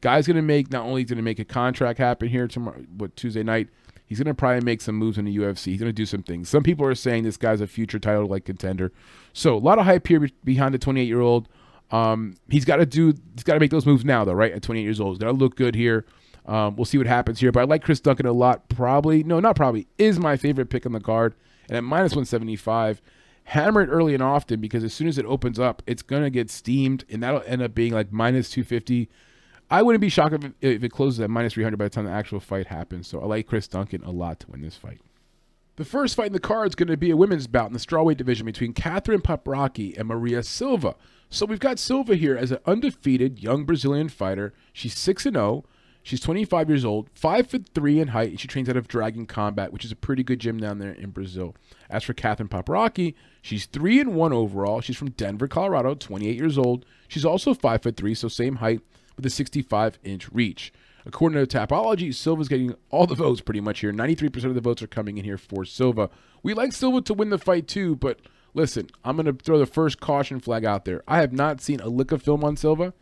Guy's 0.00 0.26
gonna 0.26 0.42
make 0.42 0.70
not 0.70 0.84
only 0.84 1.04
gonna 1.04 1.22
make 1.22 1.38
a 1.38 1.44
contract 1.44 1.98
happen 1.98 2.28
here 2.28 2.46
tomorrow, 2.46 2.84
what 2.96 3.16
Tuesday 3.16 3.42
night. 3.42 3.68
He's 4.04 4.18
gonna 4.18 4.34
probably 4.34 4.62
make 4.62 4.82
some 4.82 4.96
moves 4.96 5.16
in 5.16 5.24
the 5.24 5.34
UFC. 5.34 5.66
He's 5.72 5.80
gonna 5.80 5.92
do 5.92 6.04
some 6.04 6.22
things. 6.22 6.48
Some 6.48 6.62
people 6.62 6.84
are 6.86 6.94
saying 6.94 7.24
this 7.24 7.38
guy's 7.38 7.62
a 7.62 7.66
future 7.66 7.98
title 7.98 8.26
like 8.26 8.44
contender. 8.44 8.92
So 9.32 9.56
a 9.56 9.58
lot 9.58 9.78
of 9.78 9.86
hype 9.86 10.06
here 10.06 10.28
behind 10.44 10.74
the 10.74 10.78
28 10.78 11.04
year 11.04 11.20
old. 11.20 11.48
Um, 11.92 12.36
he's 12.48 12.64
got 12.64 12.76
to 12.76 12.86
do. 12.86 13.14
He's 13.34 13.44
got 13.44 13.54
to 13.54 13.60
make 13.60 13.70
those 13.70 13.86
moves 13.86 14.04
now, 14.04 14.24
though, 14.24 14.32
right? 14.32 14.52
At 14.52 14.62
28 14.62 14.82
years 14.82 15.00
old, 15.00 15.12
he's 15.14 15.18
got 15.18 15.26
to 15.26 15.32
look 15.32 15.56
good 15.56 15.74
here. 15.74 16.06
Um, 16.46 16.74
we'll 16.74 16.86
see 16.86 16.98
what 16.98 17.06
happens 17.06 17.38
here. 17.38 17.52
But 17.52 17.60
I 17.60 17.64
like 17.64 17.84
Chris 17.84 18.00
Duncan 18.00 18.26
a 18.26 18.32
lot. 18.32 18.68
Probably, 18.68 19.22
no, 19.22 19.38
not 19.38 19.54
probably, 19.54 19.86
is 19.98 20.18
my 20.18 20.36
favorite 20.36 20.70
pick 20.70 20.86
on 20.86 20.92
the 20.92 21.00
card. 21.00 21.34
And 21.68 21.76
at 21.76 21.84
minus 21.84 22.12
175, 22.12 23.00
hammer 23.44 23.82
it 23.82 23.88
early 23.88 24.14
and 24.14 24.22
often 24.22 24.60
because 24.60 24.82
as 24.82 24.92
soon 24.92 25.06
as 25.06 25.18
it 25.18 25.26
opens 25.26 25.58
up, 25.58 25.82
it's 25.86 26.02
gonna 26.02 26.30
get 26.30 26.50
steamed, 26.50 27.04
and 27.08 27.22
that'll 27.22 27.42
end 27.46 27.62
up 27.62 27.74
being 27.74 27.92
like 27.92 28.12
minus 28.12 28.50
250. 28.50 29.08
I 29.70 29.82
wouldn't 29.82 30.00
be 30.00 30.08
shocked 30.08 30.34
if 30.34 30.44
it, 30.44 30.52
if 30.60 30.84
it 30.84 30.90
closes 30.90 31.20
at 31.20 31.30
minus 31.30 31.54
300 31.54 31.76
by 31.76 31.84
the 31.84 31.90
time 31.90 32.04
the 32.04 32.10
actual 32.10 32.40
fight 32.40 32.66
happens. 32.66 33.06
So 33.06 33.20
I 33.20 33.26
like 33.26 33.46
Chris 33.46 33.68
Duncan 33.68 34.02
a 34.02 34.10
lot 34.10 34.40
to 34.40 34.50
win 34.50 34.60
this 34.60 34.76
fight. 34.76 35.00
The 35.82 35.88
first 35.88 36.14
fight 36.14 36.28
in 36.28 36.32
the 36.32 36.38
card 36.38 36.68
is 36.68 36.74
going 36.76 36.86
to 36.90 36.96
be 36.96 37.10
a 37.10 37.16
women's 37.16 37.48
bout 37.48 37.66
in 37.66 37.72
the 37.72 37.80
strawweight 37.80 38.16
division 38.16 38.46
between 38.46 38.72
Catherine 38.72 39.20
Paprocki 39.20 39.98
and 39.98 40.06
Maria 40.06 40.44
Silva. 40.44 40.94
So 41.28 41.44
we've 41.44 41.58
got 41.58 41.80
Silva 41.80 42.14
here 42.14 42.36
as 42.36 42.52
an 42.52 42.60
undefeated 42.66 43.42
young 43.42 43.64
Brazilian 43.64 44.08
fighter. 44.08 44.54
She's 44.72 44.96
6 44.96 45.26
and 45.26 45.34
0. 45.34 45.64
She's 46.04 46.20
25 46.20 46.68
years 46.68 46.84
old, 46.84 47.10
5 47.14 47.48
foot 47.48 47.68
3 47.74 47.98
in 47.98 48.08
height, 48.08 48.30
and 48.30 48.38
she 48.38 48.46
trains 48.46 48.68
out 48.68 48.76
of 48.76 48.86
Dragon 48.86 49.26
Combat, 49.26 49.72
which 49.72 49.84
is 49.84 49.90
a 49.90 49.96
pretty 49.96 50.22
good 50.22 50.38
gym 50.38 50.58
down 50.58 50.78
there 50.78 50.92
in 50.92 51.10
Brazil. 51.10 51.56
As 51.90 52.04
for 52.04 52.12
Catherine 52.12 52.48
Paprocki, 52.48 53.14
she's 53.40 53.66
3 53.66 53.98
and 53.98 54.14
1 54.14 54.32
overall. 54.32 54.80
She's 54.82 54.96
from 54.96 55.10
Denver, 55.10 55.48
Colorado, 55.48 55.96
28 55.96 56.36
years 56.36 56.58
old. 56.58 56.86
She's 57.08 57.24
also 57.24 57.54
5 57.54 57.82
foot 57.82 57.96
3, 57.96 58.14
so 58.14 58.28
same 58.28 58.54
height 58.56 58.82
with 59.16 59.26
a 59.26 59.30
65 59.30 59.98
inch 60.04 60.30
reach. 60.30 60.72
According 61.04 61.44
to 61.44 61.58
Tapology, 61.58 62.14
Silva's 62.14 62.48
getting 62.48 62.74
all 62.90 63.06
the 63.06 63.14
votes 63.14 63.40
pretty 63.40 63.60
much 63.60 63.80
here. 63.80 63.92
93% 63.92 64.44
of 64.44 64.54
the 64.54 64.60
votes 64.60 64.82
are 64.82 64.86
coming 64.86 65.18
in 65.18 65.24
here 65.24 65.38
for 65.38 65.64
Silva. 65.64 66.10
We 66.42 66.54
like 66.54 66.72
Silva 66.72 67.00
to 67.02 67.14
win 67.14 67.30
the 67.30 67.38
fight 67.38 67.66
too, 67.66 67.96
but 67.96 68.20
Listen, 68.54 68.88
I'm 69.04 69.16
going 69.16 69.26
to 69.26 69.42
throw 69.44 69.58
the 69.58 69.66
first 69.66 70.00
caution 70.00 70.38
flag 70.38 70.64
out 70.64 70.84
there. 70.84 71.02
I 71.08 71.20
have 71.20 71.32
not 71.32 71.60
seen 71.60 71.80
a 71.80 71.88
lick 71.88 72.12
of 72.12 72.22
film 72.22 72.44
on 72.44 72.56
Silva. 72.56 72.92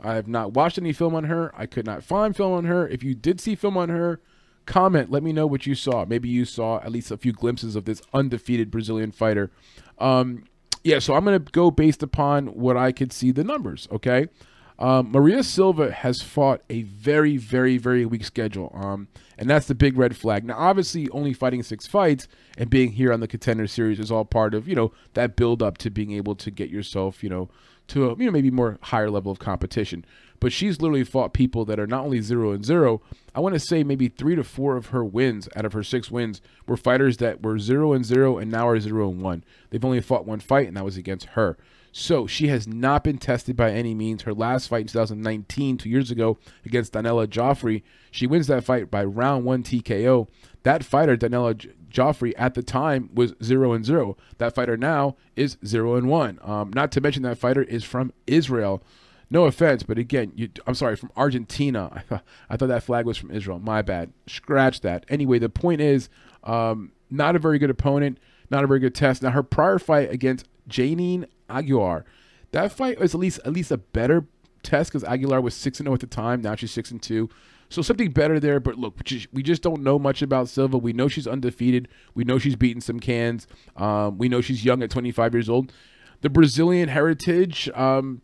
I 0.00 0.14
have 0.14 0.28
not 0.28 0.54
watched 0.54 0.78
any 0.78 0.92
film 0.92 1.14
on 1.14 1.24
her. 1.24 1.52
I 1.56 1.66
could 1.66 1.86
not 1.86 2.02
find 2.02 2.34
film 2.34 2.52
on 2.52 2.64
her. 2.64 2.88
If 2.88 3.02
you 3.02 3.14
did 3.14 3.40
see 3.40 3.54
film 3.54 3.76
on 3.76 3.90
her, 3.90 4.20
comment. 4.66 5.10
Let 5.10 5.22
me 5.22 5.32
know 5.32 5.46
what 5.46 5.66
you 5.66 5.74
saw. 5.74 6.04
Maybe 6.06 6.28
you 6.28 6.44
saw 6.44 6.78
at 6.78 6.90
least 6.90 7.10
a 7.10 7.16
few 7.16 7.32
glimpses 7.32 7.76
of 7.76 7.84
this 7.84 8.02
undefeated 8.12 8.70
Brazilian 8.70 9.12
fighter. 9.12 9.50
Um, 9.98 10.44
yeah, 10.82 10.98
so 10.98 11.14
I'm 11.14 11.24
going 11.24 11.42
to 11.42 11.52
go 11.52 11.70
based 11.70 12.02
upon 12.02 12.48
what 12.48 12.76
I 12.76 12.92
could 12.92 13.12
see 13.12 13.30
the 13.30 13.44
numbers, 13.44 13.88
okay? 13.92 14.28
Um, 14.78 15.12
Maria 15.12 15.44
Silva 15.44 15.92
has 15.92 16.20
fought 16.20 16.62
a 16.68 16.82
very, 16.82 17.36
very, 17.36 17.78
very 17.78 18.04
weak 18.04 18.24
schedule, 18.24 18.72
um, 18.74 19.06
and 19.38 19.48
that's 19.48 19.66
the 19.68 19.74
big 19.74 19.96
red 19.96 20.16
flag. 20.16 20.44
Now, 20.44 20.56
obviously, 20.58 21.08
only 21.10 21.32
fighting 21.32 21.62
six 21.62 21.86
fights 21.86 22.26
and 22.58 22.68
being 22.68 22.92
here 22.92 23.12
on 23.12 23.20
the 23.20 23.28
Contender 23.28 23.68
Series 23.68 24.00
is 24.00 24.10
all 24.10 24.24
part 24.24 24.52
of 24.52 24.66
you 24.66 24.74
know 24.74 24.92
that 25.14 25.36
build 25.36 25.62
up 25.62 25.78
to 25.78 25.90
being 25.90 26.12
able 26.12 26.34
to 26.36 26.50
get 26.50 26.70
yourself 26.70 27.22
you 27.22 27.30
know 27.30 27.48
to 27.88 28.10
a 28.10 28.16
you 28.16 28.26
know 28.26 28.32
maybe 28.32 28.50
more 28.50 28.78
higher 28.82 29.10
level 29.10 29.30
of 29.30 29.38
competition. 29.38 30.04
But 30.40 30.52
she's 30.52 30.80
literally 30.80 31.04
fought 31.04 31.32
people 31.32 31.64
that 31.66 31.78
are 31.78 31.86
not 31.86 32.04
only 32.04 32.20
zero 32.20 32.50
and 32.50 32.64
zero. 32.64 33.00
I 33.34 33.40
want 33.40 33.54
to 33.54 33.60
say 33.60 33.84
maybe 33.84 34.08
three 34.08 34.34
to 34.34 34.44
four 34.44 34.76
of 34.76 34.86
her 34.86 35.04
wins 35.04 35.48
out 35.54 35.64
of 35.64 35.72
her 35.72 35.84
six 35.84 36.10
wins 36.10 36.42
were 36.66 36.76
fighters 36.76 37.18
that 37.18 37.42
were 37.42 37.58
zero 37.58 37.92
and 37.92 38.04
zero 38.04 38.38
and 38.38 38.50
now 38.50 38.68
are 38.68 38.78
zero 38.80 39.08
and 39.08 39.22
one. 39.22 39.44
They've 39.70 39.84
only 39.84 40.00
fought 40.00 40.26
one 40.26 40.40
fight, 40.40 40.66
and 40.66 40.76
that 40.76 40.84
was 40.84 40.96
against 40.96 41.26
her. 41.30 41.56
So 41.96 42.26
she 42.26 42.48
has 42.48 42.66
not 42.66 43.04
been 43.04 43.18
tested 43.18 43.54
by 43.54 43.70
any 43.70 43.94
means. 43.94 44.22
Her 44.22 44.34
last 44.34 44.66
fight 44.66 44.80
in 44.80 44.86
2019, 44.88 45.78
two 45.78 45.88
years 45.88 46.10
ago, 46.10 46.38
against 46.64 46.92
Danella 46.92 47.28
Joffrey, 47.28 47.84
she 48.10 48.26
wins 48.26 48.48
that 48.48 48.64
fight 48.64 48.90
by 48.90 49.04
round 49.04 49.44
one 49.44 49.62
TKO. 49.62 50.26
That 50.64 50.84
fighter, 50.84 51.16
Danella 51.16 51.54
Joffrey, 51.88 52.34
at 52.36 52.54
the 52.54 52.64
time 52.64 53.10
was 53.14 53.34
zero 53.40 53.72
and 53.72 53.84
zero. 53.84 54.16
That 54.38 54.56
fighter 54.56 54.76
now 54.76 55.14
is 55.36 55.56
zero 55.64 55.94
and 55.94 56.08
one. 56.08 56.40
Um, 56.42 56.72
not 56.74 56.90
to 56.92 57.00
mention 57.00 57.22
that 57.22 57.38
fighter 57.38 57.62
is 57.62 57.84
from 57.84 58.12
Israel. 58.26 58.82
No 59.30 59.44
offense, 59.44 59.84
but 59.84 59.96
again, 59.96 60.32
you, 60.34 60.48
I'm 60.66 60.74
sorry, 60.74 60.96
from 60.96 61.12
Argentina. 61.16 62.02
I 62.50 62.56
thought, 62.56 62.66
that 62.70 62.82
flag 62.82 63.06
was 63.06 63.16
from 63.16 63.30
Israel. 63.30 63.60
My 63.60 63.82
bad. 63.82 64.12
Scratch 64.26 64.80
that. 64.80 65.04
Anyway, 65.08 65.38
the 65.38 65.48
point 65.48 65.80
is, 65.80 66.08
um, 66.42 66.90
not 67.08 67.36
a 67.36 67.38
very 67.38 67.60
good 67.60 67.70
opponent, 67.70 68.18
not 68.50 68.64
a 68.64 68.66
very 68.66 68.80
good 68.80 68.96
test. 68.96 69.22
Now, 69.22 69.30
her 69.30 69.44
prior 69.44 69.78
fight 69.78 70.10
against 70.10 70.48
Janine 70.68 71.26
Aguilar. 71.48 72.04
That 72.52 72.72
fight 72.72 73.00
was 73.00 73.14
at 73.14 73.20
least 73.20 73.40
at 73.44 73.52
least 73.52 73.70
a 73.70 73.78
better 73.78 74.26
test 74.62 74.90
because 74.90 75.04
Aguilar 75.04 75.40
was 75.40 75.54
six 75.54 75.78
and 75.78 75.86
zero 75.86 75.92
oh 75.92 75.94
at 75.94 76.00
the 76.00 76.06
time. 76.06 76.40
Now 76.40 76.54
she's 76.54 76.70
six 76.70 76.90
and 76.90 77.02
two. 77.02 77.28
So 77.68 77.82
something 77.82 78.10
better 78.12 78.38
there. 78.38 78.60
But 78.60 78.78
look, 78.78 79.00
we 79.32 79.42
just 79.42 79.62
don't 79.62 79.82
know 79.82 79.98
much 79.98 80.22
about 80.22 80.48
Silva. 80.48 80.78
We 80.78 80.92
know 80.92 81.08
she's 81.08 81.26
undefeated. 81.26 81.88
We 82.14 82.24
know 82.24 82.38
she's 82.38 82.56
beaten 82.56 82.80
some 82.80 83.00
cans. 83.00 83.46
Um, 83.76 84.18
we 84.18 84.28
know 84.28 84.40
she's 84.40 84.64
young 84.64 84.82
at 84.82 84.90
25 84.90 85.34
years 85.34 85.48
old. 85.48 85.72
The 86.20 86.30
Brazilian 86.30 86.88
heritage, 86.88 87.68
um, 87.74 88.22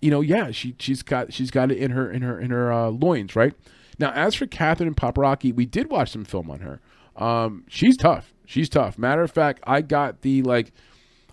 you 0.00 0.10
know, 0.10 0.20
yeah, 0.20 0.50
she 0.50 0.74
she's 0.78 1.02
got 1.02 1.32
she's 1.32 1.50
got 1.50 1.70
it 1.70 1.78
in 1.78 1.90
her 1.92 2.10
in 2.10 2.22
her 2.22 2.40
in 2.40 2.50
her 2.50 2.72
uh, 2.72 2.88
loins, 2.88 3.36
right? 3.36 3.54
Now, 3.98 4.10
as 4.12 4.34
for 4.34 4.46
Catherine 4.46 4.94
Paprocki, 4.94 5.54
we 5.54 5.64
did 5.64 5.90
watch 5.90 6.10
some 6.10 6.24
film 6.24 6.50
on 6.50 6.60
her. 6.60 6.80
Um, 7.16 7.64
she's 7.68 7.96
tough. 7.96 8.34
She's 8.44 8.68
tough. 8.68 8.98
Matter 8.98 9.22
of 9.22 9.30
fact, 9.30 9.60
I 9.66 9.80
got 9.80 10.22
the 10.22 10.42
like 10.42 10.72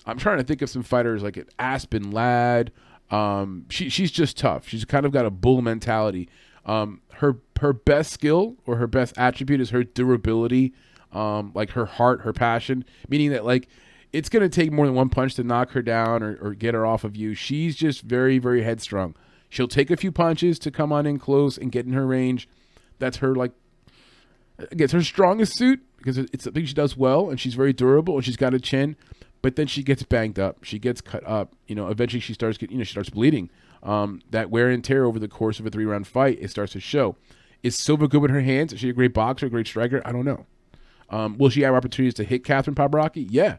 I'm 0.05 0.17
trying 0.17 0.37
to 0.37 0.43
think 0.43 0.61
of 0.61 0.69
some 0.69 0.83
fighters 0.83 1.23
like 1.23 1.47
Aspen 1.59 2.11
Ladd. 2.11 2.71
Um, 3.09 3.65
she 3.69 3.89
she's 3.89 4.11
just 4.11 4.37
tough. 4.37 4.67
She's 4.67 4.85
kind 4.85 5.05
of 5.05 5.11
got 5.11 5.25
a 5.25 5.29
bull 5.29 5.61
mentality. 5.61 6.29
Um, 6.65 7.01
her 7.15 7.37
her 7.59 7.73
best 7.73 8.11
skill 8.11 8.55
or 8.65 8.77
her 8.77 8.87
best 8.87 9.13
attribute 9.17 9.61
is 9.61 9.69
her 9.69 9.83
durability, 9.83 10.73
um, 11.11 11.51
like 11.53 11.71
her 11.71 11.85
heart, 11.85 12.21
her 12.21 12.33
passion. 12.33 12.85
Meaning 13.07 13.31
that 13.31 13.45
like 13.45 13.67
it's 14.11 14.29
gonna 14.29 14.49
take 14.49 14.71
more 14.71 14.85
than 14.85 14.95
one 14.95 15.09
punch 15.09 15.35
to 15.35 15.43
knock 15.43 15.71
her 15.71 15.81
down 15.81 16.23
or, 16.23 16.37
or 16.41 16.53
get 16.53 16.73
her 16.73 16.85
off 16.85 17.03
of 17.03 17.15
you. 17.15 17.33
She's 17.33 17.75
just 17.75 18.01
very 18.01 18.39
very 18.39 18.63
headstrong. 18.63 19.15
She'll 19.49 19.67
take 19.67 19.91
a 19.91 19.97
few 19.97 20.11
punches 20.11 20.57
to 20.59 20.71
come 20.71 20.91
on 20.91 21.05
in 21.05 21.19
close 21.19 21.57
and 21.57 21.71
get 21.71 21.85
in 21.85 21.93
her 21.93 22.07
range. 22.07 22.49
That's 22.99 23.17
her 23.17 23.35
like 23.35 23.51
I 24.59 24.75
guess 24.75 24.91
her 24.91 25.03
strongest 25.03 25.57
suit 25.57 25.81
because 25.97 26.17
it's 26.17 26.43
something 26.43 26.65
she 26.65 26.73
does 26.73 26.97
well 26.97 27.29
and 27.29 27.39
she's 27.39 27.53
very 27.53 27.73
durable 27.73 28.15
and 28.15 28.25
she's 28.25 28.37
got 28.37 28.53
a 28.53 28.59
chin 28.59 28.95
but 29.43 29.57
then 29.57 29.67
she 29.67 29.83
gets 29.83 30.01
banged 30.01 30.39
up. 30.39 30.63
She 30.63 30.79
gets 30.79 31.01
cut 31.01 31.23
up. 31.27 31.53
You 31.67 31.75
know, 31.75 31.89
eventually 31.89 32.21
she 32.21 32.33
starts 32.33 32.57
getting, 32.57 32.75
you 32.75 32.77
know, 32.79 32.85
she 32.85 32.91
starts 32.91 33.11
bleeding. 33.11 33.51
Um, 33.83 34.21
that 34.31 34.49
wear 34.49 34.69
and 34.69 34.81
tear 34.81 35.03
over 35.03 35.19
the 35.19 35.27
course 35.27 35.59
of 35.59 35.65
a 35.65 35.69
three 35.69 35.85
round 35.85 36.07
fight, 36.07 36.37
it 36.41 36.49
starts 36.49 36.71
to 36.71 36.79
show. 36.79 37.17
Is 37.61 37.75
Silva 37.75 38.07
good 38.07 38.21
with 38.21 38.31
her 38.31 38.41
hands? 38.41 38.73
Is 38.73 38.79
she 38.79 38.89
a 38.89 38.93
great 38.93 39.13
boxer, 39.13 39.45
a 39.45 39.49
great 39.49 39.67
striker? 39.67 40.01
I 40.05 40.13
don't 40.13 40.25
know. 40.25 40.45
Um, 41.09 41.37
will 41.37 41.49
she 41.49 41.61
have 41.61 41.75
opportunities 41.75 42.13
to 42.15 42.23
hit 42.23 42.45
Catherine 42.45 42.75
Paprocki? 42.75 43.27
Yeah. 43.29 43.57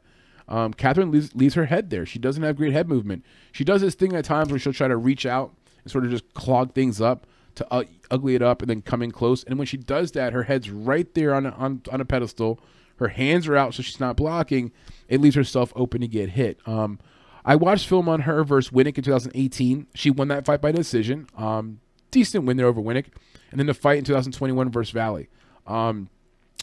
Um, 0.48 0.72
Catherine 0.72 1.10
leaves, 1.10 1.34
leaves, 1.34 1.54
her 1.54 1.66
head 1.66 1.90
there. 1.90 2.06
She 2.06 2.18
doesn't 2.18 2.42
have 2.42 2.56
great 2.56 2.72
head 2.72 2.88
movement. 2.88 3.24
She 3.52 3.64
does 3.64 3.82
this 3.82 3.94
thing 3.94 4.16
at 4.16 4.24
times 4.24 4.50
where 4.50 4.58
she'll 4.58 4.72
try 4.72 4.88
to 4.88 4.96
reach 4.96 5.26
out 5.26 5.54
and 5.82 5.92
sort 5.92 6.04
of 6.04 6.10
just 6.10 6.32
clog 6.32 6.74
things 6.74 7.00
up 7.00 7.26
to 7.56 7.86
ugly 8.10 8.34
it 8.34 8.42
up 8.42 8.62
and 8.62 8.70
then 8.70 8.80
come 8.82 9.02
in 9.02 9.10
close. 9.10 9.44
And 9.44 9.58
when 9.58 9.66
she 9.66 9.76
does 9.76 10.12
that, 10.12 10.32
her 10.32 10.44
head's 10.44 10.70
right 10.70 11.12
there 11.14 11.34
on 11.34 11.46
a, 11.46 11.50
on, 11.50 11.82
on 11.92 12.00
a 12.00 12.04
pedestal. 12.04 12.58
Her 12.96 13.08
hands 13.08 13.46
are 13.48 13.56
out, 13.56 13.74
so 13.74 13.82
she's 13.82 14.00
not 14.00 14.16
blocking. 14.16 14.72
It 15.08 15.20
leaves 15.20 15.34
herself 15.36 15.72
open 15.74 16.00
to 16.00 16.08
get 16.08 16.30
hit. 16.30 16.58
Um, 16.66 16.98
I 17.44 17.56
watched 17.56 17.88
film 17.88 18.08
on 18.08 18.20
her 18.22 18.44
versus 18.44 18.72
Winnick 18.72 18.96
in 18.96 19.04
2018. 19.04 19.88
She 19.94 20.10
won 20.10 20.28
that 20.28 20.46
fight 20.46 20.60
by 20.60 20.72
decision. 20.72 21.26
Um, 21.36 21.80
decent 22.10 22.44
win 22.44 22.56
there 22.56 22.66
over 22.66 22.80
Winnick. 22.80 23.06
And 23.50 23.58
then 23.60 23.66
the 23.66 23.74
fight 23.74 23.98
in 23.98 24.04
2021 24.04 24.70
versus 24.70 24.92
Valley. 24.92 25.28
Um, 25.66 26.08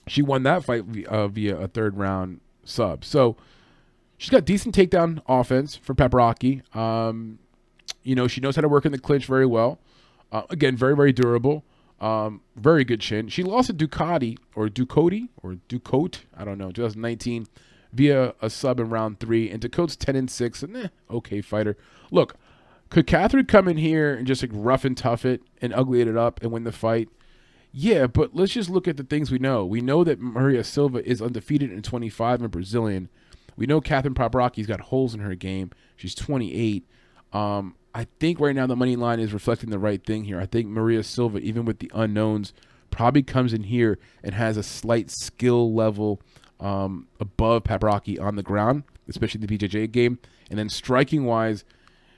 she 0.08 0.22
won 0.22 0.44
that 0.44 0.64
fight 0.64 0.86
via, 0.86 1.08
uh, 1.08 1.28
via, 1.28 1.58
a 1.58 1.68
third 1.68 1.98
round 1.98 2.40
sub. 2.64 3.06
So 3.06 3.36
she's 4.18 4.30
got 4.30 4.46
decent 4.46 4.76
takedown 4.76 5.22
offense 5.28 5.76
from 5.76 5.96
Paprocki. 5.96 6.64
Um, 6.76 7.40
You 8.04 8.16
know, 8.16 8.28
she 8.28 8.42
knows 8.42 8.56
how 8.56 8.62
to 8.64 8.68
work 8.68 8.86
in 8.86 8.92
the 8.92 8.98
clinch 8.98 9.26
very 9.28 9.46
well. 9.46 9.78
Uh, 10.32 10.44
again, 10.50 10.76
very, 10.76 10.96
very 10.96 11.12
durable. 11.14 11.64
Um, 12.02 12.42
very 12.56 12.84
good 12.84 13.00
chin. 13.00 13.28
She 13.30 13.44
lost 13.44 13.68
to 13.68 13.74
Ducati 13.74 14.38
or 14.56 14.68
Ducati 14.68 15.30
or 15.42 15.58
Ducote, 15.70 16.22
I 16.36 16.44
don't 16.44 16.58
know, 16.58 16.72
2019 16.72 17.46
via 17.94 18.34
a 18.42 18.50
sub 18.50 18.80
in 18.80 18.90
round 18.90 19.20
three. 19.20 19.52
And 19.52 19.62
Ducote's 19.62 19.96
10 19.96 20.16
and 20.16 20.30
6, 20.30 20.64
and 20.64 20.76
eh, 20.76 20.88
okay 21.12 21.42
fighter. 21.42 21.78
Look, 22.10 22.36
could 22.90 23.06
Catherine 23.06 23.46
come 23.46 23.68
in 23.68 23.78
here 23.78 24.16
and 24.16 24.26
just 24.26 24.42
like 24.42 24.52
rough 24.52 24.84
and 24.84 24.98
tough 24.98 25.26
it 25.26 25.44
and 25.62 25.74
ugly 25.74 26.02
it 26.02 26.18
up 26.18 26.42
and 26.42 26.52
win 26.52 26.64
the 26.64 26.72
fight? 26.72 27.08
Yeah, 27.72 28.08
but 28.08 28.36
let's 28.36 28.52
just 28.52 28.70
look 28.70 28.88
at 28.88 28.98
the 28.98 29.04
things 29.04 29.32
we 29.32 29.40
know. 29.40 29.64
We 29.66 29.80
know 29.80 30.04
that 30.04 30.20
Maria 30.20 30.64
Silva 30.64 31.08
is 31.08 31.22
undefeated 31.22 31.72
in 31.72 31.84
25 31.84 32.42
and 32.42 32.52
Brazilian. 32.52 33.10
We 33.56 33.68
know 33.68 33.80
Catherine 33.80 34.16
Paprocki's 34.16 34.68
got 34.68 34.82
holes 34.82 35.14
in 35.14 35.20
her 35.22 35.36
game. 35.36 35.72
She's 35.96 36.16
28. 36.16 36.86
Um, 37.34 37.76
I 37.94 38.08
think 38.20 38.40
right 38.40 38.56
now 38.56 38.68
the 38.68 38.76
money 38.76 38.96
line 38.96 39.20
is 39.20 39.34
reflecting 39.34 39.70
the 39.70 39.80
right 39.80 40.04
thing 40.04 40.24
here. 40.24 40.40
I 40.40 40.46
think 40.46 40.68
Maria 40.68 41.04
Silva, 41.04 41.40
even 41.40 41.66
with 41.66 41.80
the 41.80 41.92
unknowns, 41.94 42.54
probably 42.90 43.24
comes 43.24 43.54
in 43.54 43.64
here 43.64 44.00
and 44.24 44.34
has 44.34 44.58
a 44.58 44.64
slight 44.64 45.10
skill 45.10 45.74
level 45.74 46.22
um, 46.60 47.08
above 47.20 47.64
Paprocki 47.64 48.22
on 48.22 48.36
the 48.36 48.44
ground, 48.44 48.84
especially 49.10 49.46
the 49.46 49.58
BJJ 49.58 49.92
game. 49.92 50.20
And 50.50 50.60
then 50.60 50.70
striking 50.70 51.26
wise, 51.26 51.66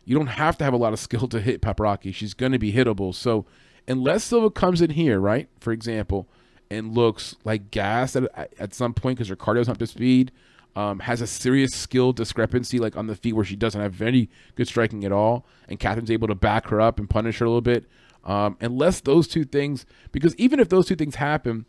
you 0.06 0.16
don't 0.16 0.28
have 0.28 0.58
to 0.58 0.64
have 0.64 0.74
a 0.74 0.78
lot 0.78 0.94
of 0.94 1.00
skill 1.00 1.28
to 1.30 1.40
hit 1.40 1.62
Paprocki. 1.62 2.14
She's 2.14 2.34
going 2.34 2.52
to 2.52 2.60
be 2.60 2.74
hittable. 2.74 3.16
So 3.16 3.46
unless 3.88 4.26
Silva 4.26 4.50
comes 4.50 4.82
in 4.82 4.92
here, 4.92 5.20
right, 5.20 5.48
for 5.60 5.72
example, 5.72 6.28
and 6.70 6.96
looks 6.96 7.36
like 7.44 7.72
gas 7.72 8.16
at, 8.16 8.52
at 8.60 8.74
some 8.74 8.94
point 8.94 9.18
because 9.18 9.30
her 9.30 9.36
cardio's 9.36 9.68
not 9.68 9.80
to 9.80 9.88
speed, 9.88 10.32
um, 10.76 11.00
has 11.00 11.22
a 11.22 11.28
serious 11.28 11.74
skill 11.74 12.14
discrepancy, 12.14 12.80
like 12.80 12.96
on 12.96 13.08
the 13.08 13.16
feet 13.16 13.34
where 13.34 13.46
she 13.46 13.56
doesn't 13.56 13.80
have 13.80 14.02
any 14.02 14.30
good 14.56 14.68
striking 14.68 15.06
at 15.06 15.12
all, 15.12 15.46
and 15.68 15.80
Catherine's 15.80 16.12
able 16.12 16.28
to 16.28 16.36
back 16.36 16.68
her 16.68 16.82
up 16.82 17.00
and 17.00 17.10
punish 17.10 17.40
her 17.40 17.46
a 17.46 17.50
little 17.50 17.62
bit. 17.62 17.86
Um, 18.24 18.58
unless 18.62 19.02
those 19.02 19.28
two 19.28 19.44
things, 19.44 19.86
because 20.12 20.36
even 20.38 20.60
if 20.60 20.70
those 20.70 20.88
two 20.88 20.96
things 20.96 21.16
happen, 21.16 21.66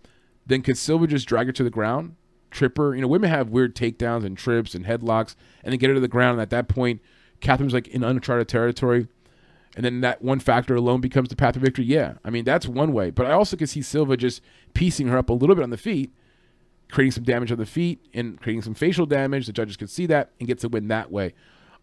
then 0.46 0.62
could 0.62 0.78
Silva 0.78 1.06
just 1.06 1.26
drag 1.26 1.46
her 1.46 1.52
to 1.52 1.64
the 1.64 1.70
ground, 1.70 2.16
trip 2.50 2.76
her? 2.78 2.94
You 2.94 3.02
know, 3.02 3.08
women 3.08 3.30
have 3.30 3.50
weird 3.50 3.74
takedowns 3.74 4.24
and 4.24 4.38
trips 4.38 4.74
and 4.74 4.86
headlocks, 4.86 5.34
and 5.62 5.72
then 5.72 5.78
get 5.78 5.88
her 5.88 5.94
to 5.94 6.00
the 6.00 6.08
ground. 6.08 6.34
And 6.34 6.42
at 6.42 6.50
that 6.50 6.68
point, 6.68 7.00
Catherine's 7.40 7.74
like 7.74 7.88
in 7.88 8.04
uncharted 8.04 8.48
territory. 8.48 9.08
And 9.76 9.84
then 9.84 10.00
that 10.02 10.22
one 10.22 10.38
factor 10.38 10.76
alone 10.76 11.00
becomes 11.00 11.28
the 11.28 11.36
path 11.36 11.54
to 11.54 11.60
victory. 11.60 11.84
Yeah, 11.84 12.14
I 12.24 12.30
mean 12.30 12.44
that's 12.44 12.68
one 12.68 12.92
way, 12.92 13.10
but 13.10 13.26
I 13.26 13.32
also 13.32 13.56
can 13.56 13.66
see 13.66 13.82
Silva 13.82 14.16
just 14.16 14.40
piecing 14.72 15.08
her 15.08 15.18
up 15.18 15.28
a 15.28 15.32
little 15.32 15.56
bit 15.56 15.64
on 15.64 15.70
the 15.70 15.76
feet, 15.76 16.12
creating 16.90 17.12
some 17.12 17.24
damage 17.24 17.50
on 17.50 17.58
the 17.58 17.66
feet 17.66 18.04
and 18.12 18.40
creating 18.40 18.62
some 18.62 18.74
facial 18.74 19.06
damage. 19.06 19.46
The 19.46 19.52
judges 19.52 19.76
could 19.76 19.90
see 19.90 20.06
that 20.06 20.30
and 20.38 20.46
get 20.46 20.58
to 20.60 20.68
win 20.68 20.88
that 20.88 21.10
way. 21.10 21.34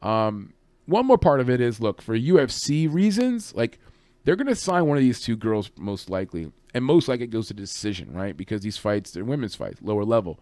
Um, 0.02 0.54
one 0.86 1.06
more 1.06 1.18
part 1.18 1.40
of 1.40 1.50
it 1.50 1.62
is 1.62 1.80
look 1.80 2.02
for 2.02 2.18
UFC 2.18 2.92
reasons, 2.92 3.54
like 3.56 3.80
they're 4.24 4.36
going 4.36 4.48
to 4.48 4.56
sign 4.56 4.86
one 4.86 4.98
of 4.98 5.04
these 5.04 5.22
two 5.22 5.36
girls 5.36 5.72
most 5.78 6.10
likely, 6.10 6.52
and 6.74 6.86
most 6.86 7.08
likely 7.08 7.26
it 7.26 7.32
goes 7.32 7.48
to 7.48 7.54
decision, 7.54 8.14
right? 8.14 8.36
Because 8.36 8.62
these 8.62 8.78
fights 8.78 9.12
they're 9.12 9.26
women's 9.26 9.56
fights, 9.56 9.82
lower 9.82 10.04
level. 10.04 10.40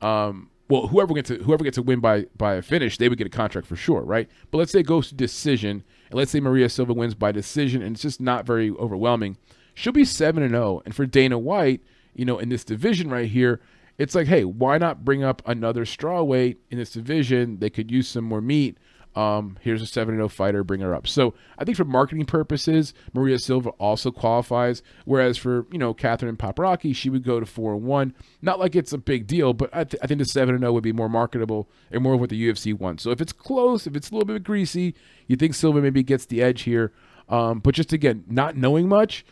Um, 0.00 0.50
well, 0.68 0.88
whoever 0.88 1.14
gets 1.14 1.28
to 1.28 1.36
whoever 1.36 1.64
gets 1.64 1.78
a 1.78 1.82
win 1.82 2.00
by 2.00 2.26
by 2.36 2.54
a 2.54 2.62
finish, 2.62 2.98
they 2.98 3.08
would 3.08 3.18
get 3.18 3.26
a 3.26 3.30
contract 3.30 3.66
for 3.66 3.76
sure, 3.76 4.02
right? 4.02 4.28
But 4.50 4.58
let's 4.58 4.72
say 4.72 4.80
it 4.80 4.86
goes 4.86 5.08
to 5.08 5.14
decision, 5.14 5.84
and 6.10 6.14
let's 6.14 6.30
say 6.30 6.40
Maria 6.40 6.68
Silva 6.68 6.92
wins 6.92 7.14
by 7.14 7.32
decision, 7.32 7.82
and 7.82 7.94
it's 7.94 8.02
just 8.02 8.20
not 8.20 8.46
very 8.46 8.70
overwhelming. 8.70 9.36
She'll 9.74 9.92
be 9.92 10.04
seven 10.04 10.42
and 10.42 10.52
zero, 10.52 10.64
oh. 10.64 10.82
and 10.84 10.94
for 10.94 11.06
Dana 11.06 11.38
White, 11.38 11.82
you 12.16 12.24
know, 12.24 12.38
in 12.38 12.48
this 12.48 12.64
division 12.64 13.10
right 13.10 13.28
here, 13.28 13.60
it's 13.98 14.14
like, 14.14 14.26
hey, 14.26 14.44
why 14.44 14.78
not 14.78 15.04
bring 15.04 15.22
up 15.22 15.42
another 15.46 15.84
straw 15.84 16.22
weight 16.22 16.60
in 16.70 16.78
this 16.78 16.90
division? 16.90 17.58
They 17.60 17.70
could 17.70 17.90
use 17.90 18.08
some 18.08 18.24
more 18.24 18.40
meat. 18.40 18.78
Um, 19.14 19.56
here's 19.62 19.80
a 19.80 19.86
7 19.86 20.14
0 20.14 20.28
fighter, 20.28 20.62
bring 20.62 20.82
her 20.82 20.94
up. 20.94 21.08
So 21.08 21.32
I 21.58 21.64
think 21.64 21.78
for 21.78 21.86
marketing 21.86 22.26
purposes, 22.26 22.92
Maria 23.14 23.38
Silva 23.38 23.70
also 23.70 24.10
qualifies. 24.10 24.82
Whereas 25.06 25.38
for, 25.38 25.66
you 25.72 25.78
know, 25.78 25.94
Catherine 25.94 26.36
Paprocki, 26.36 26.94
she 26.94 27.08
would 27.08 27.24
go 27.24 27.40
to 27.40 27.46
4 27.46 27.76
1. 27.76 28.14
Not 28.42 28.60
like 28.60 28.76
it's 28.76 28.92
a 28.92 28.98
big 28.98 29.26
deal, 29.26 29.54
but 29.54 29.70
I, 29.72 29.84
th- 29.84 30.00
I 30.02 30.06
think 30.06 30.18
the 30.18 30.26
7 30.26 30.58
0 30.58 30.70
would 30.70 30.82
be 30.82 30.92
more 30.92 31.08
marketable 31.08 31.70
and 31.90 32.02
more 32.02 32.14
of 32.14 32.20
what 32.20 32.28
the 32.28 32.48
UFC 32.48 32.78
wants. 32.78 33.02
So 33.02 33.10
if 33.10 33.22
it's 33.22 33.32
close, 33.32 33.86
if 33.86 33.96
it's 33.96 34.10
a 34.10 34.12
little 34.12 34.26
bit 34.26 34.44
greasy, 34.44 34.94
you 35.26 35.36
think 35.36 35.54
Silva 35.54 35.80
maybe 35.80 36.02
gets 36.02 36.26
the 36.26 36.42
edge 36.42 36.62
here. 36.62 36.92
Um, 37.30 37.60
but 37.60 37.74
just 37.74 37.94
again, 37.94 38.24
not 38.28 38.56
knowing 38.56 38.86
much, 38.86 39.24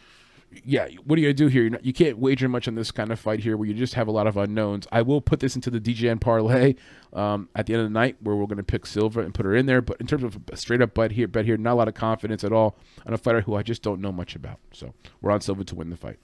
yeah, 0.65 0.89
what 1.05 1.19
are 1.19 1.23
you 1.23 1.33
do 1.33 1.47
here? 1.49 1.69
Not, 1.69 1.85
you 1.85 1.93
can't 1.93 2.19
wager 2.19 2.49
much 2.49 2.69
on 2.69 2.75
this 2.75 2.91
kind 2.91 3.11
of 3.11 3.19
fight 3.19 3.41
here, 3.41 3.57
where 3.57 3.67
you 3.69 3.75
just 3.75 3.95
have 3.95 4.09
a 4.09 4.11
lot 4.11 4.27
of 4.27 4.37
unknowns. 4.37 4.87
I 4.93 5.03
will 5.03 5.21
put 5.21 5.41
this 5.41 5.55
into 5.55 5.71
the 5.71 5.81
DGN 5.81 6.21
parlay 6.21 6.75
um, 7.13 7.49
at 7.55 7.67
the 7.67 7.75
end 7.75 7.83
of 7.83 7.89
the 7.89 7.95
night, 7.95 8.17
where 8.21 8.37
we're 8.37 8.47
gonna 8.47 8.63
pick 8.63 8.87
Silva 8.87 9.21
and 9.21 9.35
put 9.35 9.47
her 9.47 9.55
in 9.55 9.67
there. 9.67 9.83
But 9.83 10.01
in 10.01 10.07
terms 10.07 10.25
of 10.25 10.39
a 10.53 10.57
straight 10.57 10.83
up 10.83 10.95
bet 10.95 11.13
here, 11.13 11.29
bet 11.29 11.45
here, 11.45 11.57
not 11.57 11.73
a 11.73 11.75
lot 11.75 11.89
of 11.89 11.95
confidence 11.95 12.45
at 12.45 12.53
all 12.53 12.77
on 13.07 13.15
a 13.15 13.19
fighter 13.19 13.41
who 13.43 13.55
I 13.55 13.63
just 13.63 13.83
don't 13.83 14.01
know 14.01 14.13
much 14.13 14.37
about. 14.37 14.61
So 14.73 14.95
we're 15.21 15.33
on 15.33 15.41
Silva 15.41 15.65
to 15.65 15.75
win 15.75 15.91
the 15.91 15.97
fight. 15.97 16.19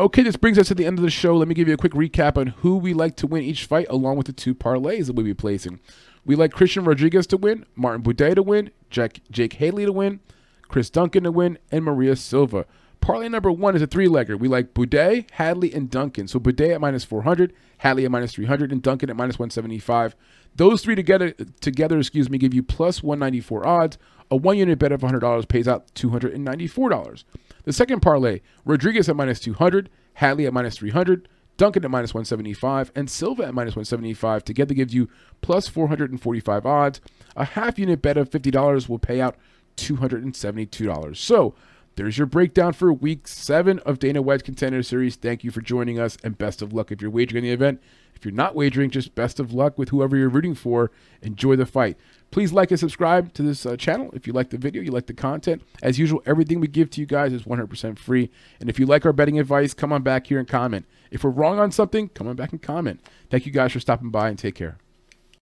Okay, 0.00 0.22
this 0.22 0.36
brings 0.36 0.58
us 0.58 0.68
to 0.68 0.76
the 0.76 0.86
end 0.86 0.98
of 0.98 1.02
the 1.02 1.10
show. 1.10 1.36
Let 1.36 1.48
me 1.48 1.54
give 1.54 1.66
you 1.66 1.74
a 1.74 1.78
quick 1.78 1.92
recap 1.92 2.36
on 2.36 2.48
who 2.48 2.76
we 2.76 2.94
like 2.94 3.16
to 3.16 3.26
win 3.26 3.42
each 3.42 3.64
fight, 3.64 3.88
along 3.90 4.16
with 4.16 4.26
the 4.26 4.32
two 4.32 4.54
parlays 4.54 5.06
that 5.06 5.14
we'll 5.14 5.24
be 5.24 5.34
placing. 5.34 5.80
We 6.24 6.36
like 6.36 6.52
Christian 6.52 6.84
Rodriguez 6.84 7.26
to 7.28 7.36
win, 7.36 7.66
Martin 7.74 8.02
Buday 8.02 8.36
to 8.36 8.42
win, 8.42 8.70
Jack, 8.90 9.20
Jake 9.30 9.54
Hadley 9.54 9.86
to 9.86 9.92
win, 9.92 10.20
Chris 10.68 10.88
Duncan 10.88 11.24
to 11.24 11.32
win, 11.32 11.58
and 11.72 11.84
Maria 11.84 12.14
Silva. 12.14 12.66
Parlay 13.00 13.28
number 13.28 13.50
one 13.50 13.74
is 13.74 13.82
a 13.82 13.86
three 13.86 14.06
legger. 14.06 14.38
We 14.38 14.48
like 14.48 14.74
Buday, 14.74 15.30
Hadley, 15.32 15.72
and 15.72 15.88
Duncan. 15.88 16.28
So 16.28 16.38
Buday 16.38 16.74
at 16.74 16.80
minus 16.80 17.04
400, 17.04 17.52
Hadley 17.78 18.04
at 18.04 18.10
minus 18.10 18.32
300, 18.32 18.72
and 18.72 18.82
Duncan 18.82 19.08
at 19.08 19.16
minus 19.16 19.38
175. 19.38 20.14
Those 20.56 20.82
three 20.82 20.94
together, 20.94 21.32
together, 21.60 21.98
excuse 21.98 22.28
me, 22.28 22.38
give 22.38 22.52
you 22.52 22.62
plus 22.62 23.02
194 23.02 23.66
odds. 23.66 23.98
A 24.30 24.36
one 24.36 24.58
unit 24.58 24.78
bet 24.78 24.92
of 24.92 25.00
$100 25.00 25.48
pays 25.48 25.66
out 25.66 25.92
$294. 25.94 27.24
The 27.64 27.72
second 27.72 28.00
parlay, 28.00 28.40
Rodriguez 28.64 29.08
at 29.08 29.16
minus 29.16 29.40
200, 29.40 29.88
Hadley 30.14 30.46
at 30.46 30.52
minus 30.52 30.76
300, 30.76 31.28
Duncan 31.56 31.84
at 31.84 31.90
minus 31.90 32.14
175, 32.14 32.92
and 32.94 33.10
Silva 33.10 33.44
at 33.44 33.54
minus 33.54 33.72
175 33.72 34.44
together 34.44 34.74
gives 34.74 34.94
you 34.94 35.08
plus 35.40 35.66
445 35.68 36.66
odds. 36.66 37.00
A 37.36 37.44
half 37.44 37.78
unit 37.78 38.02
bet 38.02 38.16
of 38.16 38.30
$50 38.30 38.88
will 38.88 38.98
pay 38.98 39.20
out 39.20 39.36
$272. 39.76 41.16
So 41.16 41.54
there's 41.98 42.16
your 42.16 42.28
breakdown 42.28 42.74
for 42.74 42.92
week 42.92 43.26
seven 43.26 43.80
of 43.80 43.98
Dana 43.98 44.22
White's 44.22 44.44
Contender 44.44 44.84
Series. 44.84 45.16
Thank 45.16 45.42
you 45.42 45.50
for 45.50 45.60
joining 45.60 45.98
us, 45.98 46.16
and 46.22 46.38
best 46.38 46.62
of 46.62 46.72
luck 46.72 46.92
if 46.92 47.02
you're 47.02 47.10
wagering 47.10 47.42
in 47.42 47.48
the 47.48 47.52
event. 47.52 47.82
If 48.14 48.24
you're 48.24 48.32
not 48.32 48.54
wagering, 48.54 48.90
just 48.90 49.16
best 49.16 49.40
of 49.40 49.52
luck 49.52 49.76
with 49.76 49.88
whoever 49.88 50.16
you're 50.16 50.28
rooting 50.28 50.54
for. 50.54 50.92
Enjoy 51.22 51.56
the 51.56 51.66
fight. 51.66 51.96
Please 52.30 52.52
like 52.52 52.70
and 52.70 52.78
subscribe 52.78 53.34
to 53.34 53.42
this 53.42 53.66
uh, 53.66 53.76
channel 53.76 54.10
if 54.12 54.28
you 54.28 54.32
like 54.32 54.50
the 54.50 54.58
video, 54.58 54.80
you 54.80 54.92
like 54.92 55.06
the 55.06 55.12
content. 55.12 55.62
As 55.82 55.98
usual, 55.98 56.22
everything 56.24 56.60
we 56.60 56.68
give 56.68 56.88
to 56.90 57.00
you 57.00 57.06
guys 57.06 57.32
is 57.32 57.42
100% 57.42 57.98
free. 57.98 58.30
And 58.60 58.70
if 58.70 58.78
you 58.78 58.86
like 58.86 59.04
our 59.04 59.12
betting 59.12 59.40
advice, 59.40 59.74
come 59.74 59.92
on 59.92 60.04
back 60.04 60.28
here 60.28 60.38
and 60.38 60.46
comment. 60.46 60.86
If 61.10 61.24
we're 61.24 61.30
wrong 61.30 61.58
on 61.58 61.72
something, 61.72 62.10
come 62.10 62.28
on 62.28 62.36
back 62.36 62.52
and 62.52 62.62
comment. 62.62 63.00
Thank 63.28 63.44
you 63.44 63.50
guys 63.50 63.72
for 63.72 63.80
stopping 63.80 64.10
by 64.10 64.28
and 64.28 64.38
take 64.38 64.54
care. 64.54 64.78